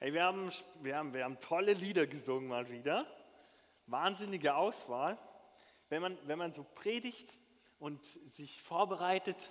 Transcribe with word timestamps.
Hey, 0.00 0.12
wir 0.12 0.22
haben, 0.22 0.48
wir, 0.80 0.96
haben, 0.96 1.12
wir 1.12 1.24
haben 1.24 1.40
tolle 1.40 1.72
Lieder 1.72 2.06
gesungen 2.06 2.46
mal 2.46 2.70
wieder. 2.70 3.04
Wahnsinnige 3.86 4.54
Auswahl. 4.54 5.18
Wenn 5.88 6.02
man, 6.02 6.16
wenn 6.24 6.38
man 6.38 6.52
so 6.52 6.62
predigt 6.62 7.34
und 7.80 8.06
sich 8.06 8.62
vorbereitet, 8.62 9.50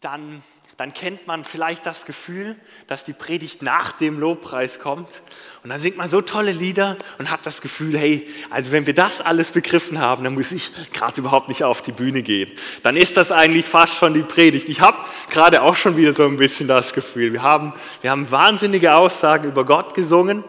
dann, 0.00 0.42
dann 0.76 0.92
kennt 0.92 1.26
man 1.26 1.42
vielleicht 1.42 1.84
das 1.84 2.06
Gefühl, 2.06 2.54
dass 2.86 3.02
die 3.02 3.12
Predigt 3.12 3.62
nach 3.62 3.90
dem 3.92 4.20
Lobpreis 4.20 4.78
kommt. 4.78 5.22
Und 5.64 5.70
dann 5.70 5.80
singt 5.80 5.96
man 5.96 6.08
so 6.08 6.20
tolle 6.20 6.52
Lieder 6.52 6.96
und 7.18 7.30
hat 7.30 7.44
das 7.46 7.60
Gefühl, 7.60 7.98
hey, 7.98 8.28
also 8.50 8.70
wenn 8.70 8.86
wir 8.86 8.94
das 8.94 9.20
alles 9.20 9.50
begriffen 9.50 9.98
haben, 9.98 10.22
dann 10.22 10.34
muss 10.34 10.52
ich 10.52 10.70
gerade 10.92 11.20
überhaupt 11.20 11.48
nicht 11.48 11.64
auf 11.64 11.82
die 11.82 11.92
Bühne 11.92 12.22
gehen. 12.22 12.52
Dann 12.84 12.96
ist 12.96 13.16
das 13.16 13.32
eigentlich 13.32 13.66
fast 13.66 13.94
schon 13.94 14.14
die 14.14 14.22
Predigt. 14.22 14.68
Ich 14.68 14.80
habe 14.80 14.98
gerade 15.30 15.62
auch 15.62 15.74
schon 15.74 15.96
wieder 15.96 16.14
so 16.14 16.26
ein 16.26 16.36
bisschen 16.36 16.68
das 16.68 16.92
Gefühl. 16.92 17.32
Wir 17.32 17.42
haben, 17.42 17.72
wir 18.02 18.10
haben 18.10 18.30
wahnsinnige 18.30 18.96
Aussagen 18.96 19.48
über 19.48 19.64
Gott 19.64 19.94
gesungen. 19.94 20.44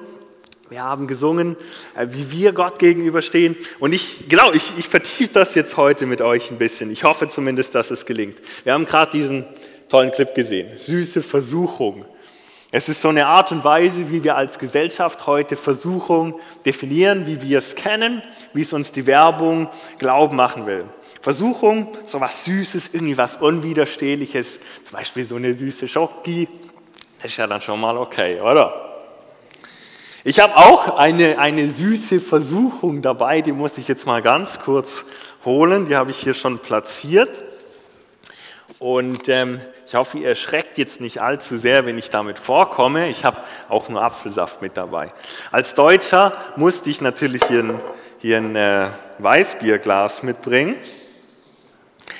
Wir 0.69 0.83
haben 0.83 1.07
gesungen, 1.07 1.57
äh, 1.96 2.07
wie 2.11 2.32
wir 2.32 2.54
Gott 2.54 2.77
gegenüberstehen. 2.77 3.57
Und 3.79 3.91
ich, 3.91 4.29
genau, 4.29 4.51
ich, 4.54 4.73
ich 4.77 4.87
vertiefe 4.87 5.33
das 5.33 5.55
jetzt 5.55 5.77
heute 5.77 6.05
mit 6.05 6.21
euch 6.21 6.51
ein 6.51 6.60
bisschen. 6.60 6.91
Ich 6.91 7.04
hoffe 7.04 7.27
zumindest, 7.27 7.73
dass 7.73 7.89
es 7.89 8.05
gelingt. 8.05 8.37
Wir 8.64 8.74
haben 8.74 8.86
gerade 8.86 9.11
diesen 9.11 9.46
tollen 9.89 10.11
Clip 10.11 10.33
gesehen. 10.36 10.77
Süße 10.77 11.24
Versuchung. 11.24 12.05
Es 12.71 12.87
ist 12.87 13.01
so 13.01 13.10
eine 13.10 13.25
Art 13.25 13.51
und 13.51 13.63
Weise, 13.63 14.11
wie 14.11 14.24
wir 14.24 14.36
als 14.36 14.60
Gesellschaft 14.60 15.25
heute 15.25 15.55
Versuchung 15.55 16.39
definieren, 16.68 17.25
wie 17.25 17.41
wir 17.41 17.57
es 17.57 17.74
kennen, 17.74 18.21
wie 18.54 18.61
es 18.61 18.71
uns 18.71 18.91
die 18.91 19.07
Werbung 19.07 19.69
glauben 19.97 20.36
machen 20.36 20.68
will. 20.68 20.86
Versuchung, 21.19 21.97
so 22.05 22.21
was 22.21 22.46
Süßes, 22.46 22.91
irgendwie 22.93 23.18
was 23.18 23.38
Unwiderstehliches, 23.38 24.60
zum 24.83 24.97
Beispiel 24.97 25.25
so 25.25 25.36
eine 25.36 25.57
süße 25.57 25.88
Schoki, 25.88 26.47
das 27.15 27.32
ist 27.32 27.38
ja 27.38 27.47
dann 27.47 27.61
schon 27.61 27.82
mal 27.82 27.97
okay, 27.97 28.39
oder? 28.39 28.89
Ich 30.29 30.39
habe 30.39 30.57
auch 30.57 30.96
eine, 30.96 31.39
eine 31.39 31.68
süße 31.71 32.19
Versuchung 32.19 33.02
dabei, 33.02 33.41
die 33.41 33.52
muss 33.52 33.80
ich 33.80 33.88
jetzt 33.88 34.05
mal 34.05 34.22
ganz 34.22 34.59
kurz 34.59 35.03
holen. 35.44 35.88
Die 35.88 35.95
habe 35.95 36.11
ich 36.11 36.17
hier 36.17 36.35
schon 36.35 36.59
platziert. 36.59 37.44
Und 38.77 39.27
ähm, 39.27 39.59
ich 39.88 39.95
hoffe, 39.95 40.19
ihr 40.19 40.30
erschreckt 40.30 40.77
jetzt 40.77 41.02
nicht 41.02 41.19
allzu 41.19 41.57
sehr, 41.57 41.88
wenn 41.88 41.97
ich 41.97 42.11
damit 42.11 42.38
vorkomme. 42.38 43.09
Ich 43.09 43.25
habe 43.25 43.38
auch 43.69 43.89
nur 43.89 44.03
Apfelsaft 44.03 44.61
mit 44.61 44.77
dabei. 44.77 45.11
Als 45.50 45.73
Deutscher 45.73 46.38
musste 46.57 46.91
ich 46.91 47.02
natürlich 47.02 47.44
hier 47.45 47.63
ein, 47.63 47.81
hier 48.19 48.38
ein 48.38 48.55
äh, 48.55 48.89
Weißbierglas 49.17 50.22
mitbringen. 50.22 50.75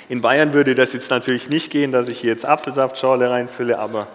In 0.08 0.20
Bayern 0.20 0.52
würde 0.52 0.74
das 0.74 0.94
jetzt 0.94 1.10
natürlich 1.10 1.48
nicht 1.48 1.70
gehen, 1.70 1.92
dass 1.92 2.08
ich 2.08 2.18
hier 2.18 2.32
jetzt 2.32 2.44
Apfelsaftschorle 2.44 3.30
reinfülle, 3.30 3.78
aber 3.78 4.08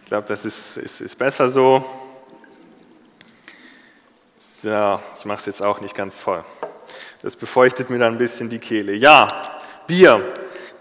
ich 0.00 0.08
glaube, 0.08 0.26
das 0.26 0.46
ist, 0.46 0.78
ist, 0.78 1.02
ist 1.02 1.18
besser 1.18 1.50
so. 1.50 1.84
So, 4.58 5.00
ich 5.18 5.26
mache 5.26 5.40
es 5.40 5.46
jetzt 5.46 5.62
auch 5.62 5.82
nicht 5.82 5.94
ganz 5.94 6.18
voll. 6.18 6.42
Das 7.20 7.36
befeuchtet 7.36 7.90
mir 7.90 7.98
dann 7.98 8.14
ein 8.14 8.18
bisschen 8.18 8.48
die 8.48 8.58
Kehle. 8.58 8.94
Ja, 8.94 9.58
Bier, 9.86 10.22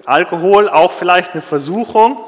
Alkohol, 0.05 0.69
auch 0.69 0.93
vielleicht 0.93 1.33
eine 1.33 1.41
Versuchung. 1.41 2.23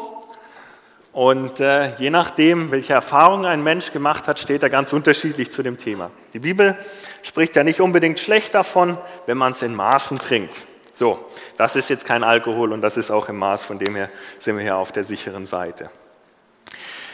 Und 1.14 1.62
äh, 1.62 1.96
je 1.96 2.10
nachdem, 2.10 2.72
welche 2.72 2.92
Erfahrungen 2.92 3.46
ein 3.46 3.64
Mensch 3.64 3.94
gemacht 3.94 4.28
hat, 4.28 4.40
steht 4.40 4.62
er 4.62 4.70
ganz 4.70 4.92
unterschiedlich 4.92 5.50
zu 5.50 5.64
dem 5.64 5.78
Thema. 5.78 6.12
Die 6.34 6.40
Bibel 6.40 6.78
spricht 7.24 7.56
ja 7.56 7.64
nicht 7.64 7.80
unbedingt 7.80 8.20
schlecht 8.20 8.54
davon, 8.54 8.98
wenn 9.26 9.38
man 9.38 9.54
es 9.54 9.62
in 9.62 9.74
Maßen 9.74 10.20
trinkt. 10.20 10.66
So, 10.96 11.26
das 11.56 11.78
ist 11.78 11.90
jetzt 11.90 12.04
kein 12.04 12.26
Alkohol 12.26 12.74
und 12.74 12.82
das 12.82 12.98
ist 12.98 13.10
auch 13.10 13.30
im 13.30 13.38
Maß, 13.38 13.64
von 13.64 13.80
dem 13.80 13.96
her 13.96 14.10
sind 14.40 14.58
wir 14.58 14.64
hier 14.64 14.76
auf 14.76 14.92
der 14.92 15.06
sicheren 15.06 15.46
Seite. 15.46 15.92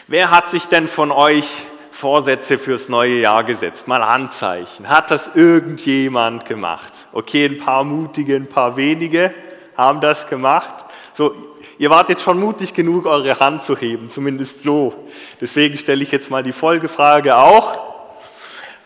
Wer 0.08 0.32
hat 0.32 0.48
sich 0.48 0.66
denn 0.66 0.88
von 0.88 1.12
euch 1.12 1.66
Vorsätze 1.94 2.58
fürs 2.58 2.88
neue 2.88 3.20
Jahr 3.20 3.44
gesetzt? 3.44 3.86
Mal 3.86 4.04
Handzeichen. 4.04 4.88
Hat 4.88 5.12
das 5.12 5.30
irgendjemand 5.36 6.44
gemacht? 6.44 7.06
Okay, 7.12 7.46
ein 7.46 7.58
paar 7.58 7.84
mutige, 7.84 8.34
ein 8.34 8.48
paar 8.48 8.76
wenige 8.76 9.32
haben 9.76 10.00
das 10.00 10.26
gemacht. 10.26 10.74
So, 11.12 11.32
ihr 11.78 11.90
wart 11.90 12.08
jetzt 12.08 12.22
schon 12.22 12.40
mutig 12.40 12.74
genug, 12.74 13.06
eure 13.06 13.38
Hand 13.38 13.62
zu 13.62 13.76
heben, 13.76 14.10
zumindest 14.10 14.64
so. 14.64 15.06
Deswegen 15.40 15.78
stelle 15.78 16.02
ich 16.02 16.10
jetzt 16.10 16.32
mal 16.32 16.42
die 16.42 16.52
Folgefrage 16.52 17.36
auch. 17.36 17.78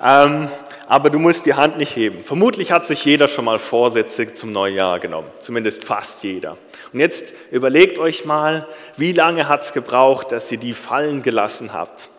Ähm, 0.05 0.51
aber 0.87 1.09
du 1.09 1.19
musst 1.19 1.47
die 1.47 1.55
Hand 1.55 1.79
nicht 1.79 1.97
heben. 1.97 2.25
Vermutlich 2.25 2.73
hat 2.73 2.87
sich 2.87 3.03
jeder 3.07 3.27
schon 3.27 3.47
mal 3.47 3.59
Vorsätze 3.59 4.27
zum 4.35 4.53
Neujahr 4.53 5.01
genommen, 5.01 5.29
zumindest 5.41 5.83
fast 5.83 6.23
jeder. 6.25 6.59
Und 6.93 7.01
jetzt 7.01 7.33
überlegt 7.51 7.99
euch 7.99 8.27
mal, 8.27 8.69
wie 8.99 9.13
lange 9.13 9.49
hat 9.49 9.63
es 9.63 9.73
gebraucht, 9.73 10.31
dass 10.31 10.53
ihr 10.53 10.59
die 10.59 10.75
fallen 10.75 11.23
gelassen 11.23 11.73
habt? 11.73 12.11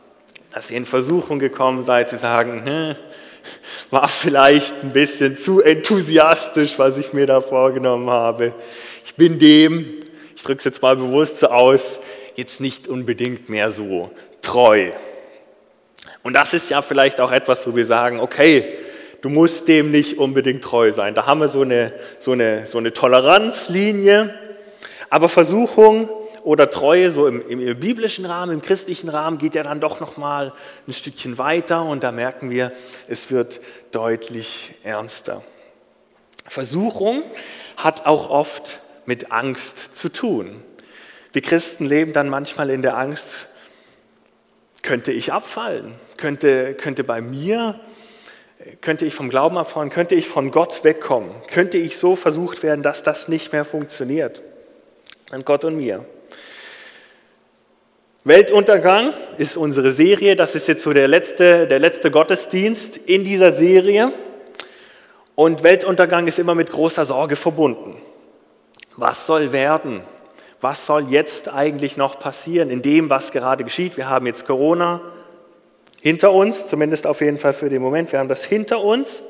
Dass 0.54 0.72
ihr 0.72 0.78
in 0.78 0.86
Versuchung 0.86 1.40
gekommen 1.40 1.84
seid, 1.84 2.10
zu 2.10 2.18
sagen, 2.18 2.66
hm, 2.66 2.96
war 3.92 4.08
vielleicht 4.08 4.84
ein 4.84 4.94
bisschen 4.94 5.36
zu 5.36 5.62
enthusiastisch, 5.62 6.78
was 6.78 6.98
ich 6.98 7.14
mir 7.14 7.26
da 7.26 7.42
vorgenommen 7.42 8.10
habe. 8.10 8.54
Ich 9.06 9.16
bin 9.16 9.40
dem, 9.40 9.86
ich 10.36 10.44
drücke 10.44 10.60
es 10.60 10.66
jetzt 10.66 10.82
mal 10.82 10.96
bewusst 10.96 11.40
so 11.40 11.48
aus, 11.48 12.00
jetzt 12.36 12.60
nicht 12.60 12.88
unbedingt 12.88 13.50
mehr 13.50 13.72
so 13.72 14.12
treu. 14.42 14.92
Und 16.24 16.34
das 16.34 16.54
ist 16.54 16.70
ja 16.70 16.82
vielleicht 16.82 17.22
auch 17.22 17.32
etwas, 17.32 17.66
wo 17.68 17.76
wir 17.76 17.86
sagen, 17.86 18.20
okay, 18.20 18.76
du 19.22 19.30
musst 19.30 19.68
dem 19.68 19.92
nicht 19.92 20.18
unbedingt 20.18 20.64
treu 20.64 20.92
sein. 20.92 21.16
Da 21.16 21.26
haben 21.26 21.40
wir 21.40 21.50
so 21.50 21.62
eine, 21.62 21.94
so 22.20 22.32
eine, 22.32 22.66
so 22.66 22.78
eine 22.78 22.94
Toleranzlinie. 22.94 24.34
Aber 25.10 25.30
Versuchung 25.30 26.10
oder 26.50 26.72
Treue, 26.72 27.12
so 27.12 27.28
im, 27.28 27.48
im, 27.48 27.60
im, 27.60 27.80
biblischen 27.80 28.26
Rahmen, 28.26 28.52
im 28.54 28.64
christlichen 28.64 29.08
Rahmen, 29.08 29.38
geht 29.38 29.54
ja 29.54 29.62
dann 29.62 29.80
doch 29.80 30.00
nochmal 30.00 30.52
ein 30.88 30.94
Stückchen 30.94 31.38
weiter 31.38 31.84
und 31.84 32.02
da 32.02 32.12
merken 32.12 32.50
wir, 32.50 32.72
es 33.08 33.30
wird 33.30 33.62
deutlich 33.92 34.74
ernster. 34.84 35.44
Versuchung 36.48 37.22
hat 37.78 38.08
auch 38.08 38.32
oft 38.32 38.80
mit 39.06 39.32
Angst 39.32 39.96
zu 39.96 40.10
tun. 40.10 40.64
Wir 41.34 41.44
Christen 41.44 41.86
leben 41.86 42.14
dann 42.14 42.30
manchmal 42.30 42.72
in 42.72 42.82
der 42.82 42.98
Angst, 42.98 43.46
könnte 44.82 45.12
ich 45.12 45.32
abfallen? 45.32 45.94
Könnte, 46.18 46.74
könnte 46.74 47.04
bei 47.04 47.22
mir, 47.22 47.80
könnte 48.82 49.06
ich 49.06 49.14
vom 49.14 49.30
Glauben 49.30 49.60
abfallen? 49.60 49.92
Könnte 49.92 50.16
ich 50.16 50.28
von 50.28 50.50
Gott 50.50 50.84
wegkommen? 50.84 51.30
Könnte 51.46 51.78
ich 51.78 52.00
so 52.00 52.16
versucht 52.16 52.64
werden, 52.64 52.82
dass 52.82 53.04
das 53.04 53.28
nicht 53.28 53.52
mehr 53.52 53.66
funktioniert? 53.66 54.42
An 55.30 55.46
Gott 55.46 55.64
und 55.64 55.76
mir. 55.76 56.06
Weltuntergang 58.30 59.16
ist 59.40 59.58
unsere 59.58 59.90
Serie. 59.90 60.36
Das 60.36 60.54
ist 60.54 60.68
jetzt 60.68 60.84
so 60.84 60.94
der 60.94 61.08
letzte, 61.08 61.66
der 61.66 61.80
letzte 61.80 62.12
Gottesdienst 62.12 62.98
in 62.98 63.24
dieser 63.24 63.54
Serie. 63.54 64.14
Und 65.34 65.64
Weltuntergang 65.64 66.28
ist 66.28 66.38
immer 66.38 66.54
mit 66.54 66.70
großer 66.70 67.08
Sorge 67.08 67.36
verbunden. 67.36 68.00
Was 68.98 69.26
soll 69.26 69.52
werden? 69.52 70.04
Was 70.62 70.86
soll 70.86 71.10
jetzt 71.10 71.50
eigentlich 71.50 71.98
noch 71.98 72.20
passieren 72.20 72.70
in 72.70 72.84
dem, 72.84 73.10
was 73.10 73.32
gerade 73.32 73.64
geschieht? 73.64 73.98
Wir 73.98 74.08
haben 74.08 74.28
jetzt 74.28 74.46
Corona 74.46 75.02
hinter 76.00 76.32
uns, 76.32 76.68
zumindest 76.68 77.08
auf 77.08 77.22
jeden 77.22 77.40
Fall 77.40 77.54
für 77.54 77.70
den 77.70 77.82
Moment. 77.82 78.12
Wir 78.12 78.20
haben 78.20 78.30
das 78.30 78.44
hinter 78.44 78.84
uns. 78.84 79.24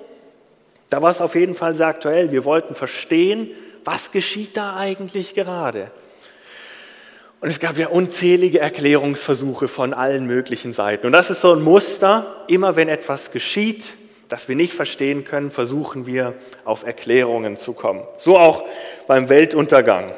Da 0.89 1.01
war 1.01 1.11
es 1.11 1.21
auf 1.21 1.35
jeden 1.35 1.55
Fall 1.55 1.73
sehr 1.73 1.87
aktuell. 1.87 2.33
Wir 2.33 2.43
wollten 2.43 2.75
verstehen, 2.75 3.49
was 3.85 4.11
geschieht 4.11 4.57
da 4.57 4.75
eigentlich 4.75 5.35
gerade. 5.35 5.89
Und 7.41 7.47
es 7.47 7.59
gab 7.59 7.77
ja 7.77 7.87
unzählige 7.87 8.59
Erklärungsversuche 8.59 9.69
von 9.69 9.93
allen 9.93 10.27
möglichen 10.27 10.73
Seiten. 10.73 11.07
Und 11.07 11.13
das 11.13 11.29
ist 11.29 11.39
so 11.39 11.53
ein 11.53 11.61
Muster. 11.61 12.43
Immer 12.47 12.75
wenn 12.75 12.89
etwas 12.89 13.31
geschieht, 13.31 13.93
das 14.27 14.49
wir 14.49 14.57
nicht 14.57 14.73
verstehen 14.73 15.23
können, 15.23 15.49
versuchen 15.49 16.05
wir 16.05 16.33
auf 16.65 16.83
Erklärungen 16.83 17.55
zu 17.55 17.71
kommen. 17.71 18.03
So 18.17 18.37
auch 18.37 18.65
beim 19.07 19.29
Weltuntergang. 19.29 20.11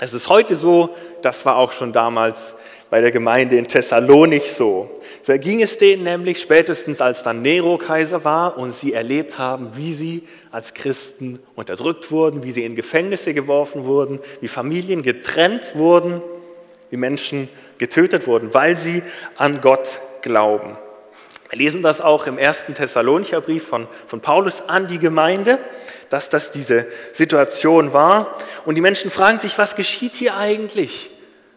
Es 0.00 0.14
ist 0.14 0.30
heute 0.30 0.54
so, 0.54 0.94
das 1.20 1.44
war 1.44 1.56
auch 1.56 1.72
schon 1.72 1.92
damals 1.92 2.36
bei 2.88 3.02
der 3.02 3.10
Gemeinde 3.10 3.56
in 3.56 3.68
Thessalonich 3.68 4.50
so. 4.50 4.90
So 5.24 5.36
ging 5.38 5.60
es 5.60 5.76
denen 5.76 6.04
nämlich 6.04 6.40
spätestens, 6.40 7.00
als 7.02 7.22
dann 7.22 7.42
Nero 7.42 7.76
Kaiser 7.76 8.24
war 8.24 8.56
und 8.56 8.74
sie 8.74 8.94
erlebt 8.94 9.38
haben, 9.38 9.72
wie 9.74 9.92
sie 9.92 10.22
als 10.52 10.72
Christen 10.72 11.40
unterdrückt 11.54 12.10
wurden, 12.10 12.44
wie 12.44 12.52
sie 12.52 12.64
in 12.64 12.76
Gefängnisse 12.76 13.34
geworfen 13.34 13.84
wurden, 13.84 14.20
wie 14.40 14.48
Familien 14.48 15.02
getrennt 15.02 15.72
wurden 15.74 16.22
wie 16.90 16.96
Menschen 16.96 17.48
getötet 17.78 18.26
wurden, 18.26 18.54
weil 18.54 18.76
sie 18.76 19.02
an 19.36 19.60
Gott 19.60 20.00
glauben. 20.22 20.76
Wir 21.50 21.58
lesen 21.58 21.82
das 21.82 22.00
auch 22.00 22.26
im 22.26 22.38
ersten 22.38 22.74
Thessalonicher 22.74 23.40
Brief 23.40 23.66
von, 23.66 23.86
von 24.06 24.20
Paulus 24.20 24.62
an 24.66 24.88
die 24.88 24.98
Gemeinde, 24.98 25.58
dass 26.10 26.28
das 26.28 26.50
diese 26.50 26.86
Situation 27.12 27.92
war. 27.92 28.36
Und 28.64 28.74
die 28.74 28.80
Menschen 28.80 29.10
fragen 29.10 29.38
sich, 29.38 29.56
was 29.56 29.76
geschieht 29.76 30.14
hier 30.14 30.36
eigentlich? 30.36 31.10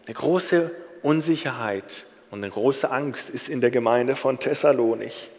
Eine 0.06 0.14
große 0.14 0.70
Unsicherheit 1.02 2.06
und 2.30 2.38
eine 2.38 2.50
große 2.50 2.88
Angst 2.90 3.30
ist 3.30 3.48
in 3.48 3.60
der 3.60 3.70
Gemeinde 3.70 4.14
von 4.14 4.38
Thessalonich. 4.38 5.30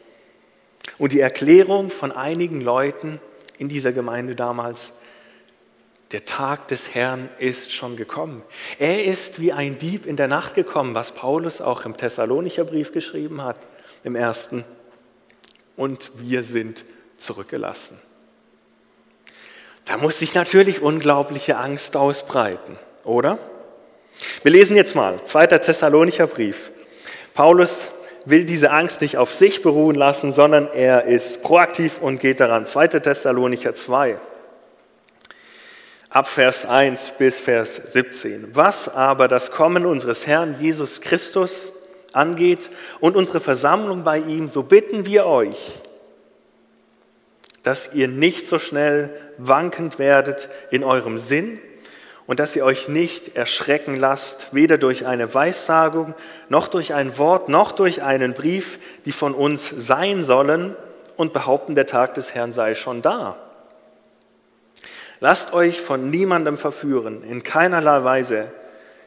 Und 0.98 1.14
die 1.14 1.22
Erklärung 1.22 1.90
von 1.90 2.12
einigen 2.12 2.60
Leuten 2.60 3.22
in 3.58 3.70
dieser 3.70 3.94
Gemeinde 3.94 4.36
damals, 4.36 4.92
Der 6.12 6.26
Tag 6.26 6.68
des 6.68 6.94
Herrn 6.94 7.30
ist 7.40 7.72
schon 7.72 7.96
gekommen. 7.96 8.44
Er 8.80 9.06
ist 9.06 9.40
wie 9.40 9.54
ein 9.54 9.78
Dieb 9.78 10.06
in 10.06 10.18
der 10.18 10.28
Nacht 10.28 10.56
gekommen, 10.56 10.94
was 10.94 11.14
Paulus 11.14 11.62
auch 11.62 11.86
im 11.86 11.96
Thessalonicher 11.96 12.66
Brief 12.66 12.92
geschrieben 12.92 13.44
hat, 13.44 13.58
im 14.04 14.16
ersten. 14.16 14.66
Und 15.78 16.12
wir 16.16 16.44
sind 16.44 16.84
zurückgelassen. 17.18 17.98
Da 19.86 19.98
muss 19.98 20.20
sich 20.20 20.36
natürlich 20.36 20.82
unglaubliche 20.82 21.58
Angst 21.58 21.96
ausbreiten, 21.96 22.78
oder? 23.04 23.40
Wir 24.44 24.52
lesen 24.52 24.76
jetzt 24.76 24.96
mal, 24.96 25.24
2. 25.24 25.48
Thessalonicher 25.48 26.28
Brief. 26.28 26.72
Paulus 27.34 27.88
will 28.26 28.46
diese 28.46 28.72
Angst 28.72 29.02
nicht 29.02 29.18
auf 29.18 29.34
sich 29.34 29.62
beruhen 29.62 29.96
lassen, 29.96 30.34
sondern 30.34 30.68
er 30.68 31.06
ist 31.06 31.42
proaktiv 31.42 32.00
und 32.02 32.20
geht 32.20 32.40
daran. 32.40 32.66
2. 32.66 32.88
Thessalonicher 32.88 33.74
2, 33.74 34.16
ab 36.12 36.28
Vers 36.28 36.66
1 36.66 37.14
bis 37.18 37.40
Vers 37.40 37.76
17. 37.76 38.54
Was 38.54 38.90
aber 38.90 39.30
das 39.30 39.50
Kommen 39.50 39.86
unseres 39.86 40.28
Herrn 40.28 40.58
Jesus 40.60 41.00
Christus 41.00 41.72
angeht 42.12 42.70
und 43.00 43.16
unsere 43.16 43.40
Versammlung 43.40 44.04
bei 44.04 44.18
ihm, 44.20 44.50
so 44.50 44.64
bitten 44.64 45.06
wir 45.06 45.26
euch, 45.26 45.80
dass 47.64 47.94
ihr 47.94 48.10
nicht 48.10 48.48
so 48.48 48.60
schnell 48.60 49.10
wankend 49.38 50.00
werdet 50.00 50.50
in 50.70 50.84
eurem 50.84 51.18
Sinn 51.18 51.62
und 52.28 52.42
dass 52.42 52.58
ihr 52.58 52.66
euch 52.66 52.90
nicht 52.90 53.38
erschrecken 53.38 53.96
lasst, 53.96 54.50
weder 54.52 54.78
durch 54.78 55.06
eine 55.06 55.34
Weissagung, 55.34 56.14
noch 56.50 56.68
durch 56.68 56.94
ein 56.94 57.18
Wort, 57.18 57.48
noch 57.48 57.72
durch 57.72 58.02
einen 58.02 58.34
Brief, 58.34 58.80
die 59.06 59.14
von 59.14 59.34
uns 59.34 59.74
sein 59.78 60.26
sollen 60.26 60.76
und 61.16 61.32
behaupten, 61.32 61.76
der 61.76 61.88
Tag 61.88 62.16
des 62.16 62.34
Herrn 62.34 62.52
sei 62.52 62.76
schon 62.76 63.02
da. 63.02 63.51
Lasst 65.24 65.54
euch 65.54 65.80
von 65.80 66.10
niemandem 66.10 66.58
verführen, 66.58 67.24
in 67.24 67.44
keinerlei 67.44 68.04
Weise, 68.04 68.52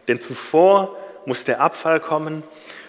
denn 0.07 0.21
zuvor 0.21 0.97
muss 1.27 1.43
der 1.43 1.61
Abfall 1.61 1.99
kommen 1.99 2.45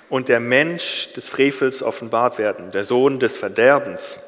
und 0.10 0.27
der 0.27 0.39
Mensch 0.39 1.12
des 1.13 1.27
Frevels 1.27 1.81
offenbart 1.81 2.38
werden, 2.38 2.69
der 2.69 2.83
Sohn 2.83 3.19
des 3.19 3.36
Verderbens. 3.36 4.19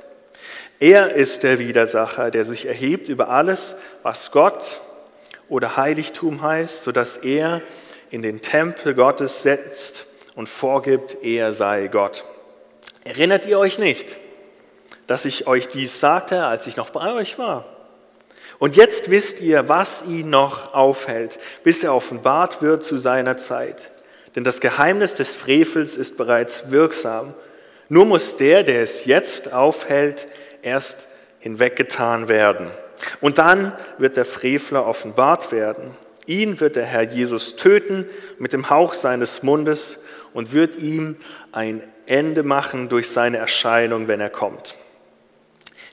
Er 0.79 1.13
ist 1.13 1.43
der 1.43 1.59
Widersacher, 1.59 2.31
der 2.31 2.43
sich 2.43 2.65
erhebt 2.65 3.07
über 3.07 3.29
alles, 3.29 3.75
was 4.01 4.31
Gott 4.31 4.81
oder 5.47 5.77
Heiligtum 5.77 6.41
heißt, 6.41 6.83
sodass 6.83 7.17
er 7.17 7.61
in 8.09 8.23
den 8.23 8.41
Tempel 8.41 8.95
Gottes 8.95 9.43
setzt 9.43 10.07
und 10.33 10.49
vorgibt, 10.49 11.17
er 11.21 11.53
sei 11.53 11.85
Gott. 11.85 12.25
Erinnert 13.03 13.45
ihr 13.45 13.59
euch 13.59 13.77
nicht, 13.77 14.17
dass 15.05 15.25
ich 15.25 15.45
euch 15.45 15.67
dies 15.67 15.99
sagte, 15.99 16.45
als 16.45 16.65
ich 16.65 16.77
noch 16.77 16.89
bei 16.89 17.13
euch 17.13 17.37
war? 17.37 17.76
Und 18.59 18.75
jetzt 18.75 19.11
wisst 19.11 19.39
ihr, 19.39 19.69
was 19.69 20.03
ihn 20.07 20.29
noch 20.29 20.73
aufhält, 20.73 21.39
bis 21.63 21.83
er 21.83 21.93
offenbart 21.93 22.61
wird 22.61 22.83
zu 22.83 22.97
seiner 22.97 23.37
Zeit. 23.37 23.91
Denn 24.35 24.43
das 24.43 24.59
Geheimnis 24.59 25.13
des 25.13 25.35
Frevels 25.35 25.97
ist 25.97 26.17
bereits 26.17 26.71
wirksam. 26.71 27.33
Nur 27.89 28.05
muss 28.05 28.35
der, 28.35 28.63
der 28.63 28.81
es 28.81 29.05
jetzt 29.05 29.53
aufhält, 29.53 30.27
erst 30.61 31.07
hinweggetan 31.39 32.27
werden. 32.27 32.71
Und 33.21 33.37
dann 33.37 33.73
wird 33.97 34.17
der 34.17 34.25
Frevler 34.25 34.85
offenbart 34.85 35.51
werden. 35.51 35.95
Ihn 36.25 36.59
wird 36.59 36.75
der 36.75 36.85
Herr 36.85 37.03
Jesus 37.03 37.55
töten 37.55 38.05
mit 38.37 38.53
dem 38.53 38.69
Hauch 38.69 38.93
seines 38.93 39.43
Mundes 39.43 39.97
und 40.33 40.51
wird 40.51 40.75
ihm 40.77 41.15
ein 41.51 41.81
Ende 42.05 42.43
machen 42.43 42.89
durch 42.89 43.09
seine 43.09 43.37
Erscheinung, 43.37 44.07
wenn 44.07 44.19
er 44.19 44.29
kommt. 44.29 44.77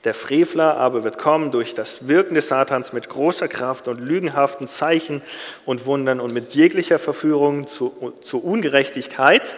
Der 0.05 0.13
Frevler 0.13 0.77
aber 0.77 1.03
wird 1.03 1.17
kommen 1.17 1.51
durch 1.51 1.73
das 1.73 2.07
Wirken 2.07 2.35
des 2.35 2.47
Satans 2.47 2.93
mit 2.93 3.09
großer 3.09 3.47
Kraft 3.47 3.87
und 3.87 3.99
lügenhaften 3.99 4.67
Zeichen 4.67 5.21
und 5.65 5.85
Wundern 5.85 6.19
und 6.19 6.33
mit 6.33 6.51
jeglicher 6.51 6.99
Verführung 6.99 7.67
zu, 7.67 8.13
zur 8.21 8.43
Ungerechtigkeit 8.45 9.57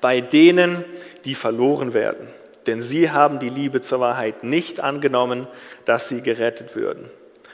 bei 0.00 0.20
denen, 0.20 0.84
die 1.24 1.34
verloren 1.34 1.94
werden 1.94 2.28
denn 2.66 2.82
sie 2.82 3.10
haben 3.10 3.38
die 3.38 3.48
Liebe 3.48 3.80
zur 3.80 4.00
Wahrheit 4.00 4.44
nicht 4.44 4.80
angenommen, 4.80 5.46
dass 5.84 6.08
sie 6.08 6.22
gerettet 6.22 6.76
würden. 6.76 7.10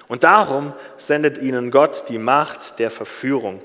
Und 0.08 0.24
darum 0.24 0.72
sendet 0.98 1.38
ihnen 1.38 1.70
Gott 1.70 2.08
die 2.08 2.18
Macht 2.18 2.78
der 2.78 2.90
Verführung, 2.90 3.60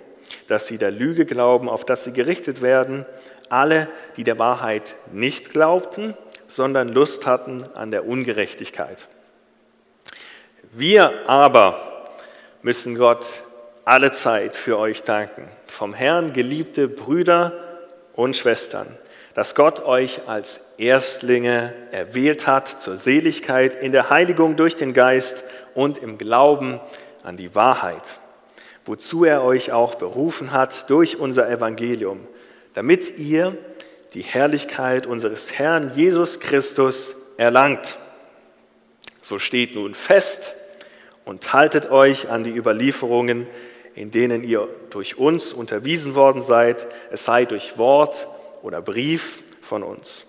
dass 0.47 0.67
sie 0.67 0.77
der 0.77 0.91
Lüge 0.91 1.25
glauben, 1.25 1.69
auf 1.69 1.85
dass 1.85 2.03
sie 2.03 2.13
gerichtet 2.13 2.61
werden, 2.61 3.05
alle, 3.49 3.87
die 4.17 4.23
der 4.23 4.39
Wahrheit 4.39 4.95
nicht 5.11 5.51
glaubten, 5.51 6.15
sondern 6.55 6.87
Lust 6.87 7.25
hatten 7.25 7.63
an 7.75 7.91
der 7.91 8.07
Ungerechtigkeit. 8.07 9.07
Wir 10.71 11.29
aber 11.29 12.09
müssen 12.61 12.95
Gott 12.95 13.25
alle 13.83 14.11
Zeit 14.11 14.55
für 14.55 14.79
euch 14.79 15.03
danken, 15.03 15.47
vom 15.67 15.93
Herrn 15.93 16.33
geliebte 16.33 16.87
Brüder 16.87 17.53
und 18.13 18.35
Schwestern 18.35 18.97
dass 19.35 19.53
Gott 19.53 19.83
euch 19.83 20.21
als 20.27 20.61
Erstlinge 20.77 21.73
erwählt 21.91 22.47
hat 22.47 22.81
zur 22.81 22.95
Seligkeit 22.95 23.75
in 23.75 23.91
der 23.91 24.09
Heiligung 24.09 24.55
durch 24.55 24.77
den 24.77 24.93
Geist 24.93 25.43
und 25.75 25.97
im 25.97 26.17
Glauben 26.17 26.79
an 27.21 27.35
die 27.35 27.53
Wahrheit, 27.53 28.19
wozu 28.85 29.25
er 29.25 29.43
euch 29.43 29.73
auch 29.73 29.95
berufen 29.95 30.51
hat 30.53 30.89
durch 30.89 31.19
unser 31.19 31.49
Evangelium, 31.49 32.25
damit 32.73 33.19
ihr 33.19 33.57
die 34.15 34.23
Herrlichkeit 34.23 35.05
unseres 35.05 35.51
Herrn 35.51 35.91
Jesus 35.93 36.39
Christus 36.39 37.15
erlangt. 37.35 37.99
So 39.21 39.39
steht 39.39 39.75
nun 39.75 39.93
fest 39.93 40.55
und 41.25 41.51
haltet 41.51 41.91
euch 41.91 42.31
an 42.31 42.45
die 42.45 42.55
Überlieferungen, 42.55 43.45
in 43.93 44.11
denen 44.11 44.43
ihr 44.43 44.69
durch 44.89 45.17
uns 45.17 45.53
unterwiesen 45.53 46.15
worden 46.15 46.43
seid, 46.43 46.87
es 47.11 47.25
sei 47.25 47.45
durch 47.45 47.77
Wort, 47.77 48.27
oder 48.61 48.81
Brief 48.81 49.43
von 49.61 49.83
uns. 49.83 50.25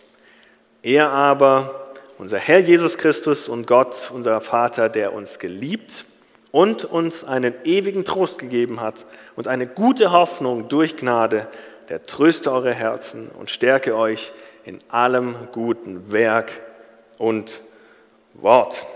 Er 0.82 1.08
aber, 1.08 1.94
unser 2.18 2.38
Herr 2.38 2.58
Jesus 2.58 2.98
Christus 2.98 3.48
und 3.48 3.66
Gott, 3.66 4.10
unser 4.12 4.40
Vater, 4.42 4.90
der 4.90 5.14
uns 5.14 5.38
geliebt 5.38 6.04
und 6.52 6.84
uns 6.84 7.24
einen 7.24 7.54
ewigen 7.64 8.04
Trost 8.04 8.38
gegeben 8.38 8.80
hat 8.80 9.06
und 9.36 9.48
eine 9.48 9.66
gute 9.66 10.12
Hoffnung 10.12 10.68
durch 10.68 10.96
Gnade, 10.96 11.48
der 11.88 12.04
tröste 12.04 12.52
eure 12.52 12.74
Herzen 12.74 13.28
und 13.28 13.50
stärke 13.50 13.96
euch 13.96 14.32
in 14.64 14.80
allem 14.88 15.36
guten 15.52 16.12
Werk 16.12 16.50
und 17.18 17.60
Wort. 18.34 18.86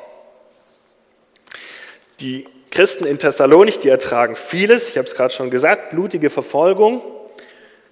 Die 2.21 2.47
Christen 2.71 3.05
in 3.05 3.19
Thessalonik, 3.19 3.81
die 3.81 3.89
ertragen 3.89 4.37
vieles, 4.37 4.89
ich 4.89 4.99
habe 4.99 5.09
es 5.09 5.15
gerade 5.15 5.33
schon 5.33 5.51
gesagt, 5.51 5.91
blutige 5.91 6.31
Verfolgung, 6.31 7.03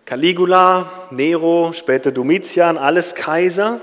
Caligula, 0.05 1.09
Nero, 1.11 1.73
später 1.73 2.12
Domitian, 2.12 2.79
alles 2.79 3.15
Kaiser, 3.15 3.81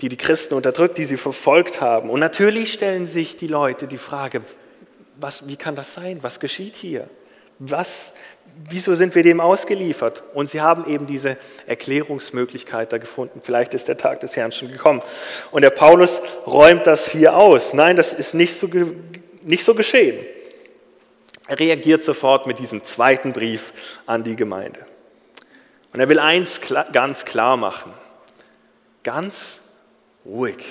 die 0.00 0.08
die 0.08 0.16
Christen 0.16 0.54
unterdrückt, 0.54 0.98
die 0.98 1.04
sie 1.04 1.16
verfolgt 1.16 1.80
haben. 1.80 2.10
Und 2.10 2.20
natürlich 2.20 2.72
stellen 2.72 3.06
sich 3.06 3.36
die 3.36 3.46
Leute 3.46 3.86
die 3.86 3.98
Frage, 3.98 4.42
was, 5.16 5.48
wie 5.48 5.56
kann 5.56 5.76
das 5.76 5.94
sein? 5.94 6.18
Was 6.22 6.40
geschieht 6.40 6.76
hier? 6.76 7.08
Was, 7.58 8.14
wieso 8.68 8.94
sind 8.94 9.14
wir 9.14 9.22
dem 9.22 9.40
ausgeliefert? 9.40 10.22
Und 10.34 10.50
sie 10.50 10.60
haben 10.60 10.86
eben 10.86 11.06
diese 11.06 11.36
Erklärungsmöglichkeit 11.66 12.92
da 12.92 12.98
gefunden. 12.98 13.40
Vielleicht 13.42 13.74
ist 13.74 13.88
der 13.88 13.96
Tag 13.96 14.20
des 14.20 14.36
Herrn 14.36 14.52
schon 14.52 14.70
gekommen. 14.70 15.02
Und 15.50 15.62
der 15.62 15.70
Paulus 15.70 16.20
räumt 16.46 16.86
das 16.86 17.10
hier 17.10 17.36
aus. 17.36 17.72
Nein, 17.72 17.96
das 17.96 18.12
ist 18.12 18.34
nicht 18.34 18.54
so, 18.54 18.68
nicht 19.42 19.64
so 19.64 19.74
geschehen. 19.74 20.24
Er 21.46 21.58
reagiert 21.58 22.04
sofort 22.04 22.46
mit 22.46 22.58
diesem 22.58 22.84
zweiten 22.84 23.32
Brief 23.32 23.72
an 24.06 24.22
die 24.22 24.36
Gemeinde. 24.36 24.86
Und 25.92 26.00
er 26.00 26.08
will 26.08 26.20
eins 26.20 26.60
ganz 26.92 27.24
klar 27.24 27.56
machen. 27.56 27.92
Ganz 29.02 29.62
ruhig, 30.24 30.64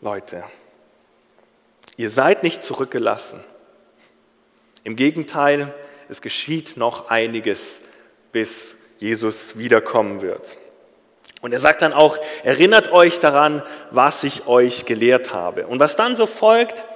Leute. 0.00 0.44
Ihr 1.96 2.10
seid 2.10 2.42
nicht 2.42 2.62
zurückgelassen. 2.62 3.42
Im 4.84 4.94
Gegenteil, 4.94 5.74
es 6.08 6.20
geschieht 6.20 6.76
noch 6.76 7.08
einiges, 7.08 7.80
bis 8.32 8.76
Jesus 8.98 9.58
wiederkommen 9.58 10.22
wird. 10.22 10.56
Und 11.42 11.52
er 11.52 11.60
sagt 11.60 11.82
dann 11.82 11.92
auch, 11.92 12.18
erinnert 12.42 12.90
euch 12.92 13.20
daran, 13.20 13.62
was 13.90 14.24
ich 14.24 14.46
euch 14.46 14.86
gelehrt 14.86 15.32
habe. 15.32 15.66
Und 15.66 15.80
was 15.80 15.96
dann 15.96 16.16
so 16.16 16.26
folgt, 16.26 16.86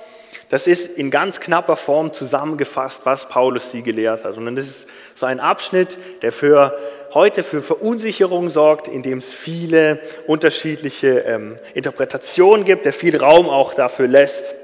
das 0.49 0.67
ist 0.67 0.99
in 0.99 1.11
ganz 1.11 1.39
knapper 1.39 1.77
Form 1.77 2.13
zusammengefasst, 2.13 3.03
was 3.05 3.29
Paulus 3.29 3.71
sie 3.71 3.83
gelehrt 3.83 4.25
hat. 4.25 4.37
Und 4.37 4.57
das 4.57 4.67
ist 4.67 4.89
so 5.15 5.27
ein 5.27 5.39
Abschnitt, 5.39 5.97
der 6.23 6.33
für 6.33 6.77
heute 7.15 7.43
für 7.43 7.63
Verunsicherung 7.63 8.51
sorgt, 8.51 8.89
indem 8.89 9.19
es 9.19 9.33
viele 9.33 10.01
unterschiedliche 10.27 11.21
ähm, 11.21 11.57
Interpretationen 11.75 12.65
gibt, 12.65 12.85
der 12.85 12.93
viel 12.93 13.17
Raum 13.17 13.49
auch 13.49 13.75
dafür 13.75 14.09
lässt. 14.09 14.55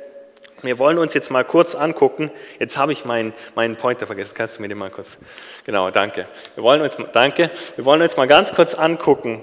Wir 0.67 0.79
wollen 0.79 0.99
uns 0.99 1.15
jetzt 1.15 1.31
mal 1.31 1.45
kurz 1.45 1.75
angucken. 1.75 2.31
Jetzt 2.59 2.77
habe 2.77 2.93
ich 2.93 3.05
meinen, 3.05 3.33
meinen 3.55 3.77
Pointer 3.77 4.07
vergessen. 4.07 4.33
Kannst 4.35 4.59
du 4.59 4.63
mir 4.63 4.69
den 4.69 4.79
mal 4.79 4.91
kurz? 4.91 5.17
Genau, 5.65 5.91
danke. 5.91 6.27
Wir 6.55 6.65
wollen 6.65 6.83
uns, 6.83 6.97
danke. 7.13 7.51
Wir 7.77 7.85
wollen 7.85 8.03
uns 8.03 8.17
mal 8.17 8.27
ganz 8.27 8.53
kurz 8.53 8.75
angucken, 8.75 9.43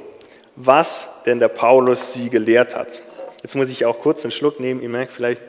was 0.56 1.08
denn 1.26 1.40
der 1.40 1.48
Paulus 1.48 2.14
sie 2.14 2.30
gelehrt 2.30 2.76
hat. 2.76 3.02
Jetzt 3.42 3.56
muss 3.56 3.70
ich 3.70 3.86
auch 3.86 4.00
kurz 4.00 4.24
einen 4.24 4.32
Schluck 4.32 4.60
nehmen. 4.60 4.82
Ihr 4.82 4.90
merkt 4.90 5.12
vielleicht, 5.12 5.42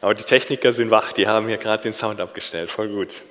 Aber 0.00 0.14
die 0.14 0.24
Techniker 0.24 0.72
sind 0.72 0.90
wach, 0.90 1.12
die 1.12 1.26
haben 1.26 1.46
hier 1.46 1.58
gerade 1.58 1.82
den 1.82 1.92
Sound 1.92 2.20
abgestellt. 2.20 2.70
Voll 2.70 2.88
gut. 2.88 3.22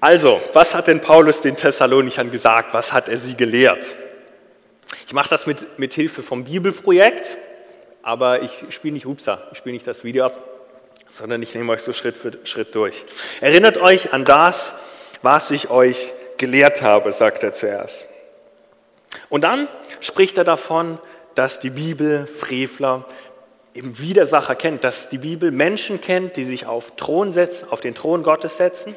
Also, 0.00 0.40
was 0.54 0.74
hat 0.74 0.86
denn 0.86 1.02
Paulus 1.02 1.42
den 1.42 1.56
Thessalonichern 1.56 2.30
gesagt? 2.30 2.72
Was 2.72 2.94
hat 2.94 3.10
er 3.10 3.18
sie 3.18 3.36
gelehrt? 3.36 3.94
Ich 5.06 5.12
mache 5.12 5.28
das 5.28 5.46
mit, 5.46 5.78
mit 5.78 5.92
Hilfe 5.92 6.22
vom 6.22 6.44
Bibelprojekt, 6.44 7.36
aber 8.02 8.40
ich 8.40 8.64
spiele 8.70 8.94
nicht 8.94 9.04
Hupsa, 9.04 9.42
ich 9.52 9.58
spiele 9.58 9.74
nicht 9.74 9.86
das 9.86 10.02
Video 10.02 10.24
ab, 10.24 10.42
sondern 11.10 11.42
ich 11.42 11.54
nehme 11.54 11.72
euch 11.72 11.82
so 11.82 11.92
Schritt 11.92 12.16
für 12.16 12.32
Schritt 12.44 12.74
durch. 12.74 13.04
Erinnert 13.42 13.76
euch 13.76 14.14
an 14.14 14.24
das, 14.24 14.72
was 15.20 15.50
ich 15.50 15.68
euch 15.68 16.14
gelehrt 16.38 16.80
habe, 16.80 17.12
sagt 17.12 17.42
er 17.42 17.52
zuerst. 17.52 18.08
Und 19.28 19.44
dann 19.44 19.68
spricht 20.00 20.38
er 20.38 20.44
davon, 20.44 20.98
dass 21.34 21.60
die 21.60 21.70
Bibel 21.70 22.26
Frevler 22.26 23.04
im 23.74 23.98
Widersacher 23.98 24.54
kennt, 24.54 24.82
dass 24.82 25.10
die 25.10 25.18
Bibel 25.18 25.50
Menschen 25.50 26.00
kennt, 26.00 26.36
die 26.36 26.44
sich 26.44 26.64
auf, 26.64 26.96
Thron 26.96 27.34
setzen, 27.34 27.68
auf 27.68 27.80
den 27.80 27.94
Thron 27.94 28.22
Gottes 28.22 28.56
setzen 28.56 28.96